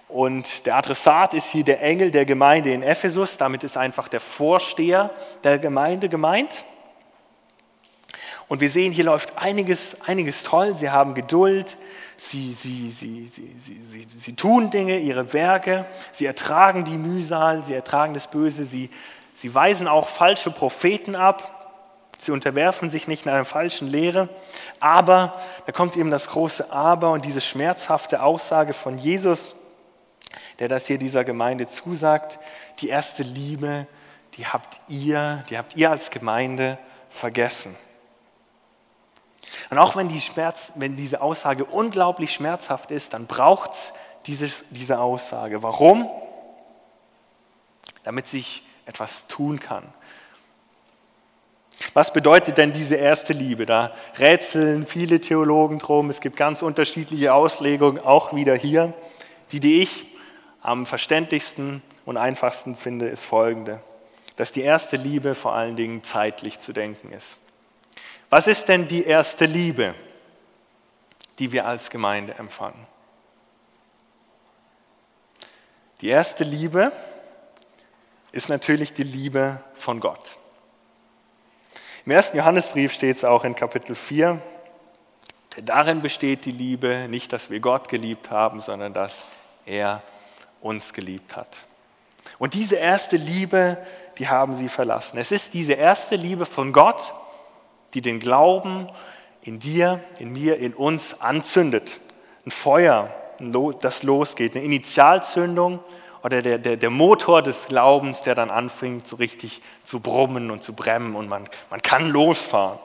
Und 0.07 0.65
der 0.65 0.75
Adressat 0.75 1.33
ist 1.33 1.49
hier 1.49 1.63
der 1.63 1.81
Engel 1.81 2.11
der 2.11 2.25
Gemeinde 2.25 2.71
in 2.71 2.81
Ephesus, 2.81 3.37
damit 3.37 3.63
ist 3.63 3.75
einfach 3.75 4.07
der 4.07 4.21
Vorsteher 4.21 5.11
der 5.43 5.59
Gemeinde 5.59 6.07
gemeint. 6.07 6.65
Und 8.47 8.61
wir 8.61 8.69
sehen, 8.69 8.93
hier 8.93 9.03
läuft 9.03 9.37
einiges, 9.37 9.97
einiges 10.05 10.43
toll. 10.43 10.73
Sie 10.73 10.89
haben 10.89 11.13
Geduld, 11.13 11.77
sie, 12.15 12.53
sie, 12.53 12.89
sie, 12.91 13.29
sie, 13.29 14.07
sie, 14.17 14.35
tun 14.35 14.69
Dinge, 14.69 14.99
ihre 14.99 15.33
Werke, 15.33 15.85
sie 16.13 16.25
ertragen 16.25 16.85
die 16.85 16.97
Mühsal, 16.97 17.65
sie 17.65 17.73
ertragen 17.73 18.13
das 18.13 18.29
Böse, 18.29 18.63
sie, 18.63 18.89
sie 19.35 19.53
weisen 19.53 19.89
auch 19.89 20.07
falsche 20.07 20.51
Propheten 20.51 21.17
ab, 21.17 21.53
sie 22.17 22.31
unterwerfen 22.31 22.89
sich 22.89 23.09
nicht 23.09 23.27
einer 23.27 23.43
falschen 23.43 23.89
Lehre. 23.89 24.29
Aber 24.79 25.33
da 25.65 25.73
kommt 25.73 25.97
eben 25.97 26.11
das 26.11 26.29
große 26.29 26.71
Aber 26.71 27.11
und 27.11 27.25
diese 27.25 27.41
schmerzhafte 27.41 28.23
Aussage 28.23 28.71
von 28.71 28.97
Jesus, 28.97 29.57
der 30.59 30.67
das 30.67 30.87
hier 30.87 30.97
dieser 30.97 31.23
Gemeinde 31.23 31.67
zusagt. 31.67 32.39
Die 32.81 32.89
erste 32.89 33.23
Liebe, 33.23 33.87
die 34.37 34.45
habt 34.45 34.79
ihr, 34.87 35.43
die 35.49 35.57
habt 35.57 35.75
ihr 35.75 35.91
als 35.91 36.09
Gemeinde 36.09 36.77
vergessen. 37.09 37.75
Und 39.69 39.77
auch 39.77 39.95
wenn, 39.95 40.09
die 40.09 40.21
Schmerz, 40.21 40.71
wenn 40.75 40.95
diese 40.95 41.21
Aussage 41.21 41.65
unglaublich 41.65 42.33
schmerzhaft 42.33 42.91
ist, 42.91 43.13
dann 43.13 43.27
braucht 43.27 43.73
es 43.73 43.93
diese, 44.25 44.49
diese 44.69 44.99
Aussage. 44.99 45.63
Warum? 45.63 46.09
Damit 48.03 48.27
sich 48.27 48.63
etwas 48.85 49.27
tun 49.27 49.59
kann. 49.59 49.93
Was 51.93 52.11
bedeutet 52.11 52.57
denn 52.57 52.71
diese 52.71 52.95
erste 52.95 53.33
Liebe? 53.33 53.65
Da 53.65 53.93
rätseln 54.17 54.87
viele 54.87 55.19
Theologen 55.19 55.79
drum. 55.79 56.09
Es 56.09 56.21
gibt 56.21 56.35
ganz 56.35 56.61
unterschiedliche 56.61 57.33
Auslegungen, 57.33 57.99
auch 57.99 58.33
wieder 58.33 58.55
hier. 58.55 58.93
Die, 59.51 59.59
die 59.59 59.81
ich 59.81 60.07
am 60.61 60.85
verständlichsten 60.85 61.81
und 62.05 62.17
einfachsten 62.17 62.75
finde, 62.75 63.07
ist 63.07 63.25
folgende, 63.25 63.81
dass 64.35 64.51
die 64.51 64.61
erste 64.61 64.97
Liebe 64.97 65.35
vor 65.35 65.53
allen 65.53 65.75
Dingen 65.75 66.03
zeitlich 66.03 66.59
zu 66.59 66.73
denken 66.73 67.11
ist. 67.11 67.37
Was 68.29 68.47
ist 68.47 68.67
denn 68.67 68.87
die 68.87 69.05
erste 69.05 69.45
Liebe, 69.45 69.95
die 71.39 71.51
wir 71.51 71.65
als 71.65 71.89
Gemeinde 71.89 72.35
empfangen? 72.35 72.85
Die 76.01 76.09
erste 76.09 76.43
Liebe 76.43 76.91
ist 78.31 78.49
natürlich 78.49 78.93
die 78.93 79.03
Liebe 79.03 79.61
von 79.75 79.99
Gott. 79.99 80.37
Im 82.05 82.11
ersten 82.11 82.37
Johannesbrief 82.37 82.93
steht 82.93 83.17
es 83.17 83.23
auch 83.23 83.43
in 83.43 83.55
Kapitel 83.55 83.95
4, 83.95 84.41
denn 85.55 85.65
darin 85.65 86.01
besteht 86.01 86.45
die 86.45 86.51
Liebe, 86.51 87.07
nicht, 87.09 87.33
dass 87.33 87.49
wir 87.49 87.59
Gott 87.59 87.89
geliebt 87.89 88.29
haben, 88.29 88.59
sondern 88.59 88.93
dass 88.93 89.25
er 89.65 90.03
uns 90.61 90.93
geliebt 90.93 91.35
hat. 91.35 91.65
Und 92.39 92.53
diese 92.53 92.75
erste 92.75 93.15
Liebe, 93.15 93.77
die 94.17 94.27
haben 94.27 94.55
sie 94.55 94.69
verlassen. 94.69 95.17
Es 95.17 95.31
ist 95.31 95.53
diese 95.53 95.73
erste 95.73 96.15
Liebe 96.15 96.45
von 96.45 96.73
Gott, 96.73 97.13
die 97.93 98.01
den 98.01 98.19
Glauben 98.19 98.89
in 99.41 99.59
dir, 99.59 100.01
in 100.19 100.31
mir, 100.33 100.57
in 100.57 100.73
uns 100.73 101.19
anzündet. 101.21 101.99
Ein 102.45 102.51
Feuer, 102.51 103.13
das 103.81 104.03
losgeht, 104.03 104.55
eine 104.55 104.63
Initialzündung 104.63 105.79
oder 106.23 106.41
der, 106.41 106.57
der, 106.57 106.77
der 106.77 106.89
Motor 106.89 107.41
des 107.41 107.67
Glaubens, 107.67 108.21
der 108.21 108.35
dann 108.35 108.49
anfängt, 108.49 109.07
so 109.07 109.15
richtig 109.15 109.61
zu 109.85 109.99
brummen 109.99 110.51
und 110.51 110.63
zu 110.63 110.73
bremmen 110.73 111.15
und 111.15 111.29
man, 111.29 111.47
man 111.69 111.81
kann 111.81 112.09
losfahren. 112.09 112.79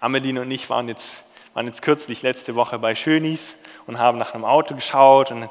Ameline 0.00 0.40
und 0.40 0.50
ich 0.50 0.70
waren 0.70 0.88
jetzt, 0.88 1.22
waren 1.54 1.66
jetzt 1.66 1.82
kürzlich 1.82 2.22
letzte 2.22 2.54
Woche 2.54 2.78
bei 2.78 2.94
Schönis 2.94 3.56
und 3.86 3.98
haben 3.98 4.18
nach 4.18 4.34
einem 4.34 4.44
Auto 4.44 4.74
geschaut 4.74 5.30
und 5.30 5.48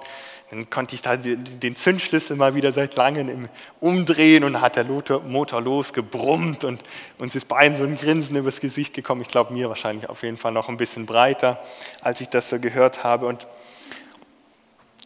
dann 0.50 0.70
konnte 0.70 0.96
ich 0.96 1.02
da 1.02 1.18
den 1.18 1.76
Zündschlüssel 1.76 2.38
mal 2.38 2.56
wieder 2.56 2.72
seit 2.72 2.96
langem 2.96 3.50
umdrehen 3.82 4.46
und 4.46 4.62
hat 4.62 4.78
der 4.78 4.86
Motor 4.86 5.62
losgebrummt 5.62 6.64
und 6.64 6.82
uns 7.18 7.36
ist 7.36 7.50
beiden 7.50 7.78
so 7.78 7.84
ein 7.84 7.98
Grinsen 7.98 8.36
übers 8.38 8.62
Gesicht 8.62 8.94
gekommen. 8.94 9.22
Ich 9.22 9.28
glaube, 9.28 9.54
mir 9.54 9.68
wahrscheinlich 9.68 10.08
auf 10.08 10.24
jeden 10.24 10.38
Fall 10.38 10.54
noch 10.54 10.70
ein 10.70 10.78
bisschen 10.78 11.06
breiter, 11.06 11.62
als 12.02 12.22
ich 12.22 12.30
das 12.30 12.50
so 12.50 12.60
gehört 12.60 13.04
habe. 13.04 13.26
Und 13.26 13.46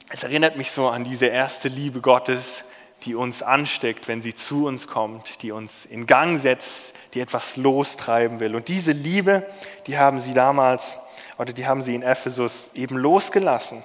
es 0.10 0.24
erinnert 0.24 0.58
mich 0.58 0.70
so 0.70 0.90
an 0.90 1.04
diese 1.06 1.26
erste 1.26 1.70
Liebe 1.70 2.02
Gottes, 2.02 2.64
die 3.06 3.16
uns 3.16 3.42
ansteckt, 3.42 4.08
wenn 4.08 4.22
sie 4.22 4.36
zu 4.36 4.68
uns 4.68 4.88
kommt, 4.88 5.42
die 5.42 5.52
uns 5.52 5.88
in 5.90 6.06
Gang 6.06 6.40
setzt, 6.40 6.94
die 7.16 7.20
etwas 7.20 7.58
lostreiben 7.58 8.40
will. 8.40 8.56
Und 8.56 8.68
diese 8.68 8.92
Liebe, 8.92 9.48
die 9.88 9.98
haben 9.98 10.22
sie 10.22 10.36
damals 10.36 10.98
oder 11.40 11.52
die 11.52 11.66
haben 11.66 11.82
sie 11.82 11.96
in 11.96 12.04
Ephesus 12.04 12.70
eben 12.76 12.96
losgelassen. 12.96 13.84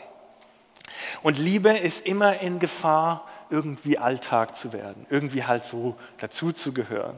Und 1.23 1.38
Liebe 1.38 1.71
ist 1.71 2.07
immer 2.07 2.40
in 2.40 2.59
Gefahr, 2.59 3.27
irgendwie 3.51 3.99
Alltag 3.99 4.57
zu 4.57 4.73
werden, 4.73 5.07
irgendwie 5.11 5.45
halt 5.45 5.64
so 5.64 5.97
dazuzugehören. 6.19 7.16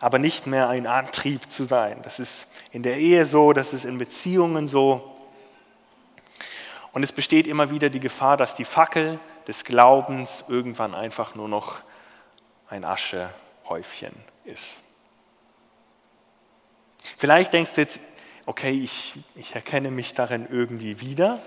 Aber 0.00 0.18
nicht 0.18 0.46
mehr 0.46 0.68
ein 0.68 0.86
Antrieb 0.86 1.50
zu 1.50 1.64
sein. 1.64 2.00
Das 2.02 2.20
ist 2.20 2.46
in 2.70 2.82
der 2.82 2.98
Ehe 2.98 3.24
so, 3.24 3.52
das 3.52 3.72
ist 3.72 3.84
in 3.84 3.98
Beziehungen 3.98 4.68
so. 4.68 5.16
Und 6.92 7.02
es 7.02 7.12
besteht 7.12 7.46
immer 7.46 7.70
wieder 7.70 7.88
die 7.88 8.00
Gefahr, 8.00 8.36
dass 8.36 8.54
die 8.54 8.64
Fackel 8.64 9.18
des 9.48 9.64
Glaubens 9.64 10.44
irgendwann 10.48 10.94
einfach 10.94 11.34
nur 11.34 11.48
noch 11.48 11.76
ein 12.68 12.84
Aschehäufchen 12.84 14.12
ist. 14.44 14.80
Vielleicht 17.16 17.52
denkst 17.52 17.72
du 17.74 17.80
jetzt, 17.80 18.00
okay, 18.44 18.72
ich, 18.72 19.14
ich 19.34 19.54
erkenne 19.54 19.90
mich 19.90 20.14
darin 20.14 20.46
irgendwie 20.50 21.00
wieder 21.00 21.40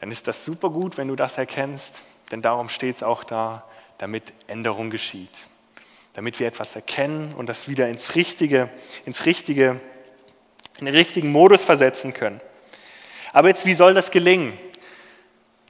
dann 0.00 0.10
ist 0.10 0.26
das 0.28 0.44
super 0.44 0.70
gut, 0.70 0.96
wenn 0.96 1.08
du 1.08 1.16
das 1.16 1.38
erkennst, 1.38 2.02
denn 2.30 2.42
darum 2.42 2.68
steht 2.68 2.96
es 2.96 3.02
auch 3.02 3.24
da, 3.24 3.64
damit 3.98 4.32
Änderung 4.46 4.90
geschieht, 4.90 5.46
damit 6.14 6.38
wir 6.40 6.46
etwas 6.46 6.76
erkennen 6.76 7.32
und 7.34 7.46
das 7.46 7.68
wieder 7.68 7.88
ins 7.88 8.14
richtige, 8.14 8.68
ins 9.04 9.26
richtige, 9.26 9.80
in 10.78 10.86
den 10.86 10.94
richtigen 10.94 11.32
Modus 11.32 11.64
versetzen 11.64 12.12
können. 12.12 12.40
Aber 13.32 13.48
jetzt, 13.48 13.66
wie 13.66 13.74
soll 13.74 13.94
das 13.94 14.10
gelingen? 14.10 14.58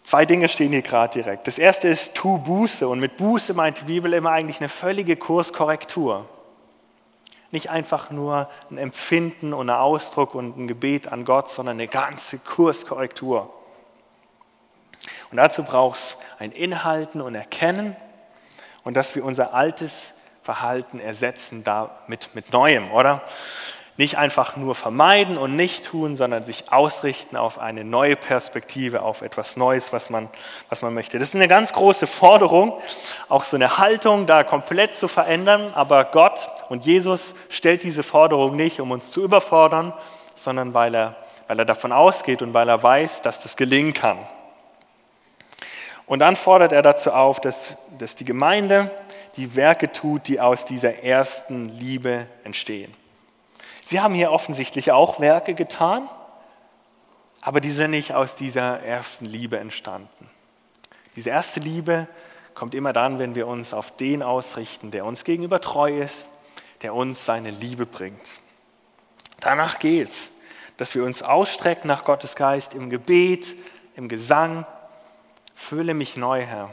Zwei 0.02 0.24
Dinge 0.24 0.48
stehen 0.48 0.70
hier 0.70 0.82
gerade 0.82 1.14
direkt. 1.20 1.48
Das 1.48 1.58
erste 1.58 1.88
ist, 1.88 2.14
tu 2.14 2.38
Buße. 2.38 2.86
Und 2.86 3.00
mit 3.00 3.16
Buße 3.16 3.54
meint 3.54 3.80
die 3.80 3.84
Bibel 3.86 4.12
immer 4.12 4.30
eigentlich 4.30 4.60
eine 4.60 4.68
völlige 4.68 5.16
Kurskorrektur. 5.16 6.28
Nicht 7.50 7.70
einfach 7.70 8.10
nur 8.10 8.48
ein 8.70 8.78
Empfinden 8.78 9.52
und 9.52 9.68
ein 9.68 9.76
Ausdruck 9.76 10.36
und 10.36 10.56
ein 10.56 10.68
Gebet 10.68 11.08
an 11.08 11.24
Gott, 11.24 11.50
sondern 11.50 11.76
eine 11.76 11.88
ganze 11.88 12.38
Kurskorrektur. 12.38 13.52
Und 15.36 15.42
dazu 15.42 15.64
braucht 15.64 15.98
es 15.98 16.16
ein 16.38 16.50
Inhalten 16.50 17.20
und 17.20 17.34
Erkennen 17.34 17.94
und 18.84 18.94
dass 18.94 19.14
wir 19.16 19.22
unser 19.22 19.52
altes 19.52 20.14
Verhalten 20.40 20.98
ersetzen 20.98 21.62
damit 21.62 22.30
mit 22.32 22.54
Neuem, 22.54 22.90
oder? 22.90 23.20
Nicht 23.98 24.16
einfach 24.16 24.56
nur 24.56 24.74
vermeiden 24.74 25.36
und 25.36 25.54
nicht 25.54 25.84
tun, 25.84 26.16
sondern 26.16 26.44
sich 26.44 26.72
ausrichten 26.72 27.36
auf 27.36 27.58
eine 27.58 27.84
neue 27.84 28.16
Perspektive, 28.16 29.02
auf 29.02 29.20
etwas 29.20 29.58
Neues, 29.58 29.92
was 29.92 30.08
man, 30.08 30.30
was 30.70 30.80
man 30.80 30.94
möchte. 30.94 31.18
Das 31.18 31.28
ist 31.28 31.34
eine 31.34 31.48
ganz 31.48 31.74
große 31.74 32.06
Forderung, 32.06 32.72
auch 33.28 33.44
so 33.44 33.56
eine 33.56 33.76
Haltung 33.76 34.24
da 34.24 34.42
komplett 34.42 34.94
zu 34.94 35.06
verändern. 35.06 35.70
Aber 35.74 36.06
Gott 36.06 36.48
und 36.70 36.86
Jesus 36.86 37.34
stellt 37.50 37.82
diese 37.82 38.02
Forderung 38.02 38.56
nicht, 38.56 38.80
um 38.80 38.90
uns 38.90 39.10
zu 39.10 39.22
überfordern, 39.22 39.92
sondern 40.34 40.72
weil 40.72 40.94
er, 40.94 41.16
weil 41.46 41.58
er 41.58 41.66
davon 41.66 41.92
ausgeht 41.92 42.40
und 42.40 42.54
weil 42.54 42.70
er 42.70 42.82
weiß, 42.82 43.20
dass 43.20 43.38
das 43.38 43.54
gelingen 43.54 43.92
kann. 43.92 44.26
Und 46.06 46.20
dann 46.20 46.36
fordert 46.36 46.72
er 46.72 46.82
dazu 46.82 47.12
auf, 47.12 47.40
dass, 47.40 47.76
dass 47.98 48.14
die 48.14 48.24
Gemeinde 48.24 48.90
die 49.36 49.54
Werke 49.54 49.92
tut, 49.92 50.28
die 50.28 50.40
aus 50.40 50.64
dieser 50.64 51.02
ersten 51.02 51.68
Liebe 51.68 52.26
entstehen. 52.44 52.94
Sie 53.82 54.00
haben 54.00 54.14
hier 54.14 54.32
offensichtlich 54.32 54.92
auch 54.92 55.20
Werke 55.20 55.54
getan, 55.54 56.08
aber 57.42 57.60
die 57.60 57.70
sind 57.70 57.92
nicht 57.92 58.14
aus 58.14 58.34
dieser 58.34 58.82
ersten 58.82 59.26
Liebe 59.26 59.58
entstanden. 59.58 60.30
Diese 61.14 61.30
erste 61.30 61.60
Liebe 61.60 62.08
kommt 62.54 62.74
immer 62.74 62.92
dann, 62.92 63.18
wenn 63.18 63.34
wir 63.34 63.46
uns 63.46 63.72
auf 63.72 63.94
den 63.96 64.22
ausrichten, 64.22 64.90
der 64.90 65.04
uns 65.04 65.24
gegenüber 65.24 65.60
treu 65.60 66.00
ist, 66.00 66.30
der 66.82 66.94
uns 66.94 67.24
seine 67.24 67.50
Liebe 67.50 67.86
bringt. 67.86 68.20
Danach 69.40 69.78
geht's, 69.78 70.30
dass 70.76 70.94
wir 70.94 71.04
uns 71.04 71.22
ausstrecken 71.22 71.88
nach 71.88 72.04
Gottes 72.04 72.34
Geist 72.34 72.74
im 72.74 72.90
Gebet, 72.90 73.54
im 73.94 74.08
Gesang. 74.08 74.66
Fülle 75.56 75.94
mich 75.94 76.16
neu, 76.16 76.42
Herr 76.42 76.72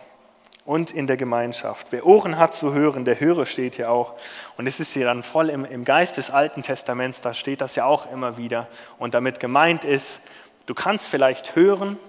und 0.65 0.91
in 0.91 1.07
der 1.07 1.17
Gemeinschaft. 1.17 1.87
Wer 1.89 2.05
Ohren 2.05 2.37
hat 2.37 2.55
zu 2.55 2.73
hören, 2.73 3.05
der 3.05 3.19
höre, 3.19 3.45
steht 3.45 3.75
hier 3.75 3.89
auch. 3.91 4.15
Und 4.57 4.67
es 4.67 4.79
ist 4.79 4.93
hier 4.93 5.05
dann 5.05 5.23
voll 5.23 5.49
im, 5.49 5.65
im 5.65 5.83
Geist 5.83 6.17
des 6.17 6.29
Alten 6.29 6.61
Testaments, 6.61 7.21
da 7.21 7.33
steht 7.33 7.61
das 7.61 7.75
ja 7.75 7.85
auch 7.85 8.11
immer 8.11 8.37
wieder. 8.37 8.67
Und 8.97 9.13
damit 9.13 9.39
gemeint 9.39 9.83
ist, 9.83 10.21
du 10.65 10.73
kannst 10.73 11.07
vielleicht 11.07 11.55
hören, 11.55 11.99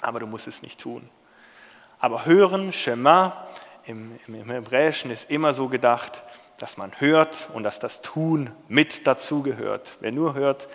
aber 0.00 0.20
du 0.20 0.26
musst 0.26 0.46
es 0.46 0.62
nicht 0.62 0.80
tun. 0.80 1.08
Aber 1.98 2.24
hören, 2.24 2.72
Shema, 2.72 3.46
im, 3.84 4.18
im 4.26 4.50
Hebräischen 4.50 5.10
ist 5.10 5.30
immer 5.30 5.52
so 5.52 5.68
gedacht, 5.68 6.24
dass 6.58 6.78
man 6.78 6.92
hört 7.00 7.50
und 7.52 7.64
dass 7.64 7.78
das 7.78 8.00
Tun 8.00 8.50
mit 8.68 9.06
dazugehört. 9.06 9.98
Wer 10.00 10.12
nur 10.12 10.34
hört, 10.34 10.68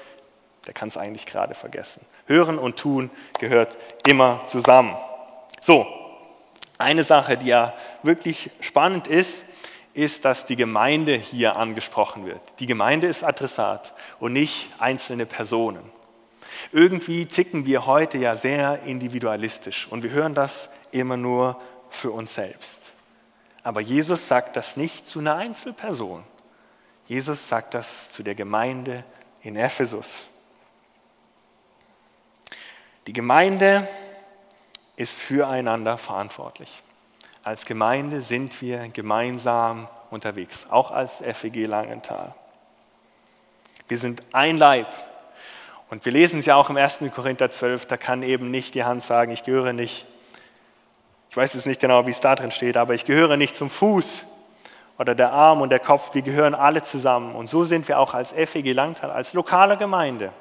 der 0.67 0.74
kann 0.74 0.89
es 0.89 0.98
eigentlich 0.98 1.26
gerade 1.26 1.56
vergessen. 1.56 2.06
Hören 2.32 2.58
und 2.58 2.78
Tun 2.78 3.10
gehört 3.39 3.78
immer 4.08 4.41
zusammen. 4.48 4.96
So, 5.62 5.86
eine 6.78 7.04
Sache, 7.04 7.38
die 7.38 7.48
ja 7.48 7.74
wirklich 8.04 8.50
spannend 8.62 9.08
ist, 9.08 9.46
ist, 9.94 10.24
dass 10.26 10.46
die 10.46 10.56
Gemeinde 10.56 11.13
hier 11.13 11.58
angesprochen 11.58 12.26
wird. 12.26 12.41
Die 12.60 12.65
Gemeinde 12.65 13.08
ist 13.08 13.24
Adressat 13.24 13.94
und 14.20 14.34
nicht 14.34 14.70
einzelne 14.80 15.26
Personen. 15.26 15.84
Irgendwie 16.72 17.26
ticken 17.26 17.65
wir 17.65 17.86
heute 17.86 18.17
ja 18.17 18.36
sehr 18.36 18.84
individualistisch 18.84 19.88
und 19.89 20.04
wir 20.04 20.12
hören 20.12 20.34
das 20.34 20.70
immer 20.91 21.17
nur 21.17 21.58
für 21.89 22.12
uns 22.12 22.34
selbst. 22.36 22.80
Aber 23.63 23.82
Jesus 23.82 24.28
sagt 24.28 24.56
das 24.56 24.78
nicht 24.78 25.08
zu 25.08 25.20
einer 25.20 25.36
Einzelperson. 25.36 26.24
Jesus 27.06 27.48
sagt 27.48 27.74
das 27.74 28.12
zu 28.12 28.24
der 28.24 28.36
Gemeinde 28.36 29.04
in 29.44 29.56
Ephesus. 29.56 30.31
Die 33.12 33.15
Gemeinde 33.15 33.89
ist 34.95 35.19
füreinander 35.19 35.97
verantwortlich. 35.97 36.82
Als 37.43 37.65
Gemeinde 37.65 38.21
sind 38.21 38.62
wir 38.62 38.88
gemeinsam 38.88 39.89
unterwegs, 40.12 40.65
auch 40.69 40.91
als 40.91 41.15
FEG 41.17 41.67
Langenthal. 41.67 42.34
Wir 43.89 43.97
sind 43.97 44.24
ein 44.32 44.58
Leib. 44.58 44.88
Und 45.89 46.06
wir 46.06 46.13
lesen 46.13 46.39
es 46.39 46.45
ja 46.45 46.56
auch 46.56 46.69
im 46.69 46.78
1. 46.78 47.00
Korinther 47.13 47.52
12, 47.52 47.86
da 47.86 47.97
kann 47.97 48.24
eben 48.24 48.50
nicht 48.50 48.76
die 48.76 48.86
Hand 48.86 49.04
sagen, 49.04 49.34
ich 49.34 49.43
gehöre 49.43 49.74
nicht, 49.74 50.06
ich 51.30 51.36
weiß 51.36 51.54
jetzt 51.54 51.65
nicht 51.65 51.82
genau, 51.82 52.08
wie 52.08 52.12
es 52.12 52.21
da 52.21 52.36
drin 52.36 52.52
steht, 52.52 52.78
aber 52.78 52.93
ich 52.93 53.04
gehöre 53.04 53.36
nicht 53.36 53.58
zum 53.58 53.69
Fuß 53.69 54.26
oder 54.97 55.15
der 55.15 55.34
Arm 55.34 55.60
und 55.60 55.69
der 55.69 55.80
Kopf, 55.80 56.13
wir 56.13 56.21
gehören 56.21 56.56
alle 56.56 56.82
zusammen. 56.82 57.36
Und 57.36 57.50
so 57.50 57.65
sind 57.65 57.89
wir 57.89 58.00
auch 58.00 58.13
als 58.13 58.32
FEG 58.32 58.71
Langtal, 58.74 59.12
als 59.12 59.34
lokale 59.34 59.76
Gemeinde 59.76 60.32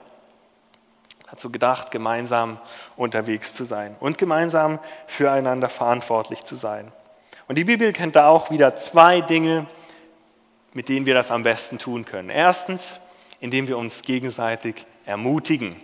dazu 1.30 1.50
gedacht, 1.50 1.90
gemeinsam 1.90 2.58
unterwegs 2.96 3.54
zu 3.54 3.64
sein 3.64 3.96
und 4.00 4.18
gemeinsam 4.18 4.78
füreinander 5.06 5.68
verantwortlich 5.68 6.44
zu 6.44 6.56
sein. 6.56 6.92
Und 7.48 7.56
die 7.56 7.64
Bibel 7.64 7.92
kennt 7.92 8.16
da 8.16 8.28
auch 8.28 8.50
wieder 8.50 8.76
zwei 8.76 9.20
Dinge, 9.20 9.66
mit 10.72 10.88
denen 10.88 11.06
wir 11.06 11.14
das 11.14 11.30
am 11.30 11.42
besten 11.42 11.78
tun 11.78 12.04
können. 12.04 12.30
Erstens, 12.30 13.00
indem 13.40 13.68
wir 13.68 13.78
uns 13.78 14.02
gegenseitig 14.02 14.86
ermutigen, 15.04 15.76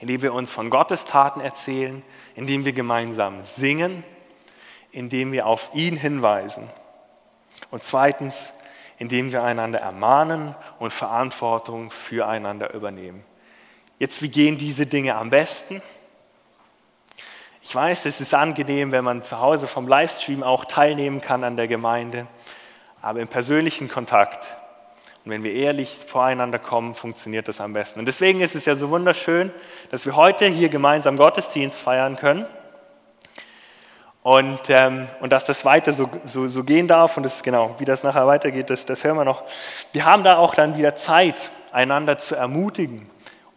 indem 0.00 0.22
wir 0.22 0.34
uns 0.34 0.52
von 0.52 0.68
Gottes 0.68 1.04
Taten 1.04 1.40
erzählen, 1.40 2.02
indem 2.34 2.64
wir 2.64 2.72
gemeinsam 2.72 3.42
singen, 3.44 4.04
indem 4.92 5.32
wir 5.32 5.46
auf 5.46 5.70
ihn 5.72 5.96
hinweisen. 5.96 6.68
Und 7.70 7.84
zweitens, 7.84 8.52
indem 8.98 9.32
wir 9.32 9.42
einander 9.42 9.78
ermahnen 9.78 10.54
und 10.78 10.92
Verantwortung 10.92 11.90
füreinander 11.90 12.74
übernehmen. 12.74 13.24
Jetzt, 14.00 14.22
wie 14.22 14.30
gehen 14.30 14.56
diese 14.56 14.86
Dinge 14.86 15.14
am 15.14 15.28
besten? 15.28 15.82
Ich 17.62 17.74
weiß, 17.74 18.06
es 18.06 18.22
ist 18.22 18.32
angenehm, 18.32 18.92
wenn 18.92 19.04
man 19.04 19.22
zu 19.22 19.38
Hause 19.38 19.66
vom 19.66 19.86
Livestream 19.86 20.42
auch 20.42 20.64
teilnehmen 20.64 21.20
kann 21.20 21.44
an 21.44 21.58
der 21.58 21.68
Gemeinde, 21.68 22.26
aber 23.02 23.20
im 23.20 23.28
persönlichen 23.28 23.90
Kontakt 23.90 24.56
und 25.22 25.32
wenn 25.32 25.44
wir 25.44 25.52
ehrlich 25.52 25.90
voreinander 26.06 26.58
kommen, 26.58 26.94
funktioniert 26.94 27.46
das 27.46 27.60
am 27.60 27.74
besten. 27.74 28.00
Und 28.00 28.06
deswegen 28.06 28.40
ist 28.40 28.54
es 28.54 28.64
ja 28.64 28.74
so 28.74 28.88
wunderschön, 28.88 29.52
dass 29.90 30.06
wir 30.06 30.16
heute 30.16 30.46
hier 30.46 30.70
gemeinsam 30.70 31.18
Gottesdienst 31.18 31.78
feiern 31.78 32.16
können 32.16 32.46
und, 34.22 34.70
ähm, 34.70 35.08
und 35.20 35.30
dass 35.30 35.44
das 35.44 35.66
weiter 35.66 35.92
so, 35.92 36.08
so, 36.24 36.48
so 36.48 36.64
gehen 36.64 36.88
darf. 36.88 37.18
Und 37.18 37.24
das 37.24 37.42
genau, 37.42 37.74
wie 37.76 37.84
das 37.84 38.02
nachher 38.02 38.26
weitergeht, 38.26 38.70
das, 38.70 38.86
das 38.86 39.04
hören 39.04 39.18
wir 39.18 39.26
noch. 39.26 39.44
Wir 39.92 40.06
haben 40.06 40.24
da 40.24 40.38
auch 40.38 40.54
dann 40.54 40.78
wieder 40.78 40.94
Zeit, 40.94 41.50
einander 41.70 42.16
zu 42.16 42.34
ermutigen 42.34 43.10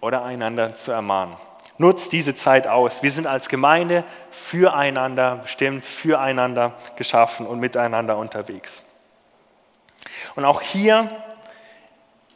oder 0.04 0.26
einander 0.26 0.76
zu 0.76 0.92
ermahnen. 0.92 1.38
Nutzt 1.78 2.12
diese 2.12 2.36
Zeit 2.36 2.68
aus. 2.68 3.02
Wir 3.04 3.12
sind 3.12 3.26
als 3.26 3.48
Gemeinde 3.48 4.04
füreinander 4.32 5.38
bestimmt, 5.38 5.86
füreinander 5.86 6.74
geschaffen 6.98 7.48
und 7.48 7.60
miteinander 7.60 8.18
unterwegs. 8.18 8.84
Und 10.36 10.44
auch 10.44 10.62
hier 10.62 11.10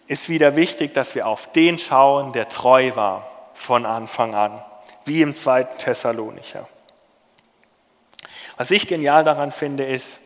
ist 0.07 0.29
wieder 0.29 0.55
wichtig, 0.55 0.93
dass 0.93 1.13
wir 1.13 1.27
auf 1.27 1.51
den 1.51 1.77
schauen, 1.77 2.31
der 2.31 2.47
treu 2.47 2.95
war 2.95 3.27
von 3.53 3.85
Anfang 3.85 4.33
an, 4.33 4.63
wie 5.03 5.21
im 5.21 5.35
zweiten 5.35 5.77
Thessalonicher. 5.77 6.69
Was 8.55 8.71
ich 8.71 8.87
genial 8.87 9.25
daran 9.25 9.51
finde, 9.51 9.83
ist, 9.83 10.21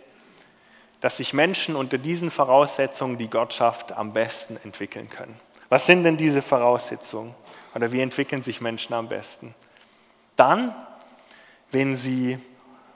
dass 1.00 1.18
sich 1.18 1.34
Menschen 1.34 1.76
unter 1.76 1.98
diesen 1.98 2.30
Voraussetzungen 2.30 3.18
die 3.18 3.32
Gott 3.32 3.56
schafft 3.56 3.94
am 3.94 4.14
besten 4.14 4.60
entwickeln 4.64 5.10
können. 5.10 5.40
Was 5.72 5.86
sind 5.86 6.04
denn 6.04 6.18
diese 6.18 6.42
Voraussetzungen? 6.42 7.34
Oder 7.74 7.94
wie 7.94 8.02
entwickeln 8.02 8.44
sich 8.44 8.60
Menschen 8.60 8.94
am 8.94 9.08
besten? 9.08 9.56
Dann, 10.36 10.76
wenn 11.72 11.96
sie 11.96 12.40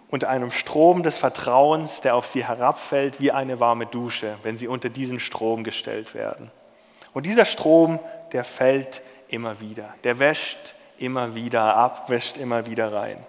unter 0.09 0.27
einem 0.27 0.51
Strom 0.51 1.01
des 1.01 1.17
Vertrauens, 1.17 2.01
der 2.01 2.17
auf 2.17 2.25
sie 2.25 2.45
herabfällt 2.45 3.21
wie 3.21 3.31
eine 3.31 3.61
warme 3.61 3.85
Dusche, 3.85 4.37
wenn 4.43 4.57
sie 4.57 4.67
unter 4.67 4.89
diesen 4.89 5.21
Strom 5.21 5.63
gestellt 5.63 6.13
werden. 6.13 6.51
Und 7.13 7.25
dieser 7.25 7.45
Strom, 7.45 7.97
der 8.33 8.43
fällt 8.43 9.01
immer 9.29 9.61
wieder, 9.61 9.95
der 10.03 10.19
wäscht 10.19 10.75
immer 10.97 11.33
wieder 11.33 11.77
ab, 11.77 12.09
wäscht 12.09 12.35
immer 12.35 12.65
wieder 12.65 12.93
rein. 12.93 13.25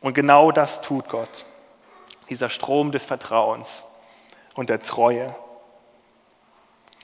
Und 0.00 0.14
genau 0.14 0.52
das 0.52 0.80
tut 0.80 1.08
Gott, 1.08 1.44
dieser 2.28 2.48
Strom 2.48 2.92
des 2.92 3.04
Vertrauens 3.04 3.84
und 4.54 4.70
der 4.70 4.80
Treue. 4.80 5.34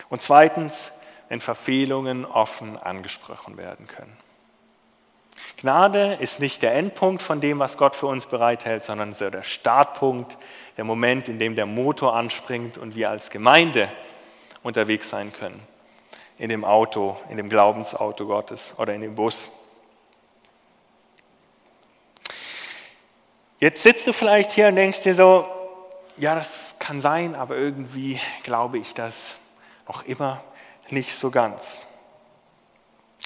Und 0.08 0.22
zweitens, 0.22 0.92
wenn 1.28 1.40
Verfehlungen 1.40 2.24
offen 2.24 2.76
angesprochen 2.76 3.56
werden 3.56 3.86
können. 3.86 4.16
Gnade 5.58 6.14
ist 6.20 6.40
nicht 6.40 6.62
der 6.62 6.74
Endpunkt 6.74 7.22
von 7.22 7.40
dem, 7.40 7.58
was 7.58 7.76
Gott 7.78 7.96
für 7.96 8.06
uns 8.06 8.26
bereithält, 8.26 8.84
sondern 8.84 9.14
so 9.14 9.28
der 9.30 9.42
Startpunkt, 9.42 10.36
der 10.76 10.84
Moment, 10.84 11.28
in 11.28 11.38
dem 11.38 11.56
der 11.56 11.66
Motor 11.66 12.14
anspringt 12.14 12.78
und 12.78 12.94
wir 12.94 13.10
als 13.10 13.30
Gemeinde 13.30 13.90
unterwegs 14.62 15.08
sein 15.08 15.32
können. 15.32 15.62
In 16.38 16.50
dem 16.50 16.64
Auto, 16.64 17.16
in 17.30 17.38
dem 17.38 17.48
Glaubensauto 17.48 18.26
Gottes 18.26 18.74
oder 18.76 18.94
in 18.94 19.00
dem 19.00 19.14
Bus. 19.14 19.50
Jetzt 23.58 23.82
sitzt 23.82 24.06
du 24.06 24.12
vielleicht 24.12 24.52
hier 24.52 24.68
und 24.68 24.76
denkst 24.76 25.00
dir 25.00 25.14
so, 25.14 25.48
ja, 26.18 26.34
das 26.34 26.74
kann 26.78 27.00
sein, 27.00 27.34
aber 27.34 27.56
irgendwie 27.56 28.20
glaube 28.42 28.78
ich 28.78 28.92
das 28.92 29.36
noch 29.88 30.04
immer 30.04 30.42
nicht 30.90 31.14
so 31.14 31.30
ganz. 31.30 31.82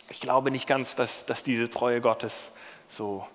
Ich 0.08 0.20
glaube 0.20 0.50
nicht 0.50 0.66
ganz, 0.66 0.94
dass, 0.96 1.24
dass 1.26 1.42
diese 1.42 1.70
Treue 1.70 2.00
Gottes 2.00 2.50
so, 2.88 3.26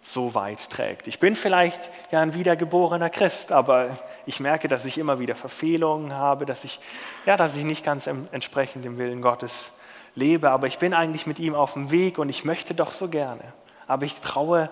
so 0.00 0.34
weit 0.34 0.70
trägt. 0.70 1.06
Ich 1.06 1.18
bin 1.18 1.36
vielleicht 1.36 1.90
ja 2.10 2.20
ein 2.20 2.34
wiedergeborener 2.34 3.10
Christ, 3.10 3.52
aber 3.52 3.96
ich 4.26 4.40
merke, 4.40 4.68
dass 4.68 4.84
ich 4.84 4.98
immer 4.98 5.18
wieder 5.18 5.34
Verfehlungen 5.34 6.14
habe, 6.14 6.46
dass 6.46 6.64
ich, 6.64 6.80
ja, 7.26 7.36
dass 7.36 7.56
ich 7.56 7.64
nicht 7.64 7.84
ganz 7.84 8.06
entsprechend 8.06 8.84
dem 8.84 8.98
Willen 8.98 9.20
Gottes 9.20 9.72
lebe, 10.14 10.50
aber 10.50 10.66
ich 10.66 10.78
bin 10.78 10.94
eigentlich 10.94 11.26
mit 11.26 11.38
ihm 11.38 11.54
auf 11.54 11.74
dem 11.74 11.90
Weg 11.90 12.18
und 12.18 12.28
ich 12.28 12.44
möchte 12.44 12.74
doch 12.74 12.92
so 12.92 13.08
gerne. 13.08 13.42
Aber 13.86 14.04
ich 14.04 14.20
traue 14.20 14.70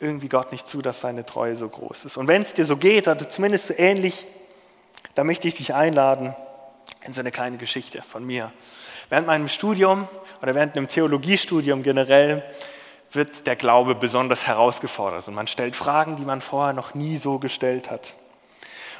irgendwie 0.00 0.28
Gott 0.28 0.52
nicht 0.52 0.68
zu, 0.68 0.82
dass 0.82 1.00
seine 1.00 1.24
Treue 1.24 1.54
so 1.54 1.68
groß 1.68 2.06
ist. 2.06 2.16
Und 2.16 2.28
wenn 2.28 2.42
es 2.42 2.54
dir 2.54 2.64
so 2.64 2.76
geht, 2.76 3.08
oder 3.08 3.28
zumindest 3.28 3.68
so 3.68 3.74
ähnlich, 3.76 4.26
dann 5.14 5.26
möchte 5.26 5.48
ich 5.48 5.54
dich 5.54 5.74
einladen 5.74 6.34
in 7.04 7.12
so 7.12 7.20
eine 7.20 7.30
kleine 7.30 7.56
Geschichte 7.56 8.02
von 8.02 8.24
mir. 8.24 8.52
Während 9.08 9.26
meinem 9.26 9.48
Studium 9.48 10.08
oder 10.42 10.54
während 10.54 10.76
einem 10.76 10.88
Theologiestudium 10.88 11.82
generell 11.82 12.42
wird 13.12 13.46
der 13.46 13.56
Glaube 13.56 13.94
besonders 13.94 14.46
herausgefordert 14.46 15.28
und 15.28 15.34
man 15.34 15.46
stellt 15.46 15.76
Fragen, 15.76 16.16
die 16.16 16.24
man 16.24 16.40
vorher 16.40 16.72
noch 16.72 16.94
nie 16.94 17.16
so 17.16 17.38
gestellt 17.38 17.90
hat. 17.90 18.14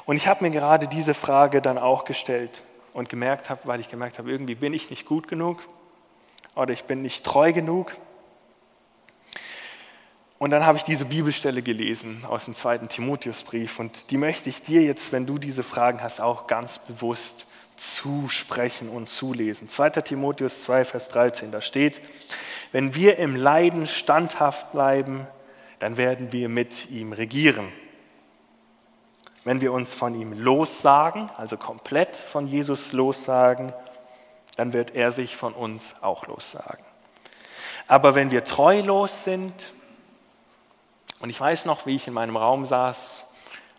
Und 0.05 0.17
ich 0.17 0.29
habe 0.29 0.45
mir 0.45 0.51
gerade 0.51 0.87
diese 0.87 1.15
Frage 1.15 1.63
dann 1.63 1.79
auch 1.79 2.05
gestellt 2.05 2.63
und 2.93 3.09
gemerkt 3.09 3.51
habe, 3.51 3.63
weil 3.65 3.81
ich 3.81 3.89
gemerkt 3.89 4.19
habe, 4.19 4.31
irgendwie 4.31 4.55
bin 4.55 4.75
ich 4.75 4.91
nicht 4.91 5.07
gut 5.07 5.27
genug 5.27 5.67
oder 6.55 6.73
ich 6.73 6.85
bin 6.85 7.03
nicht 7.03 7.25
treu 7.25 7.53
genug 7.53 7.93
und 10.39 10.51
dann 10.51 10.67
habe 10.67 10.77
ich 10.77 10.85
diese 10.85 11.07
Bibelstelle 11.07 11.63
gelesen 11.63 12.25
aus 12.27 12.45
dem 12.45 12.55
zweiten 12.55 12.89
Timotheusbrief 12.89 13.79
und 13.79 14.11
die 14.11 14.19
möchte 14.19 14.51
ich 14.51 14.61
dir 14.61 14.83
jetzt, 14.83 15.11
wenn 15.11 15.27
du 15.27 15.39
diese 15.39 15.63
Fragen 15.63 16.03
hast, 16.03 16.21
auch 16.21 16.47
ganz 16.47 16.79
bewusst 16.81 17.47
zusprechen 17.77 18.89
und 18.89 19.09
zulesen. 19.09 19.69
2. 19.69 19.91
Timotheus 19.91 20.63
2, 20.65 20.85
Vers 20.85 21.09
13, 21.09 21.51
da 21.51 21.61
steht, 21.61 22.01
wenn 22.73 22.95
wir 22.95 23.19
im 23.19 23.37
Leiden 23.37 23.87
standhaft 23.87 24.73
bleiben, 24.73 25.27
dann 25.79 25.97
werden 25.97 26.33
wir 26.33 26.49
mit 26.49 26.91
ihm 26.91 27.13
regieren. 27.13 27.73
Wenn 29.45 29.61
wir 29.61 29.73
uns 29.73 29.93
von 29.93 30.19
ihm 30.19 30.33
lossagen, 30.33 31.31
also 31.37 31.57
komplett 31.57 32.17
von 32.17 32.47
Jesus 32.47 32.93
lossagen, 32.93 33.73
dann 34.57 34.73
wird 34.73 34.95
er 34.95 35.11
sich 35.11 35.37
von 35.37 35.53
uns 35.53 35.95
auch 36.01 36.27
lossagen. 36.27 36.85
Aber 37.87 38.15
wenn 38.15 38.31
wir 38.31 38.45
treulos 38.45 39.25
sind, 39.25 39.75
und 41.21 41.31
ich 41.31 41.41
weiß 41.41 41.65
noch, 41.67 41.87
wie 41.87 41.97
ich 41.97 42.07
in 42.07 42.15
meinem 42.15 42.37
Raum 42.37 42.65
saß 42.65 43.27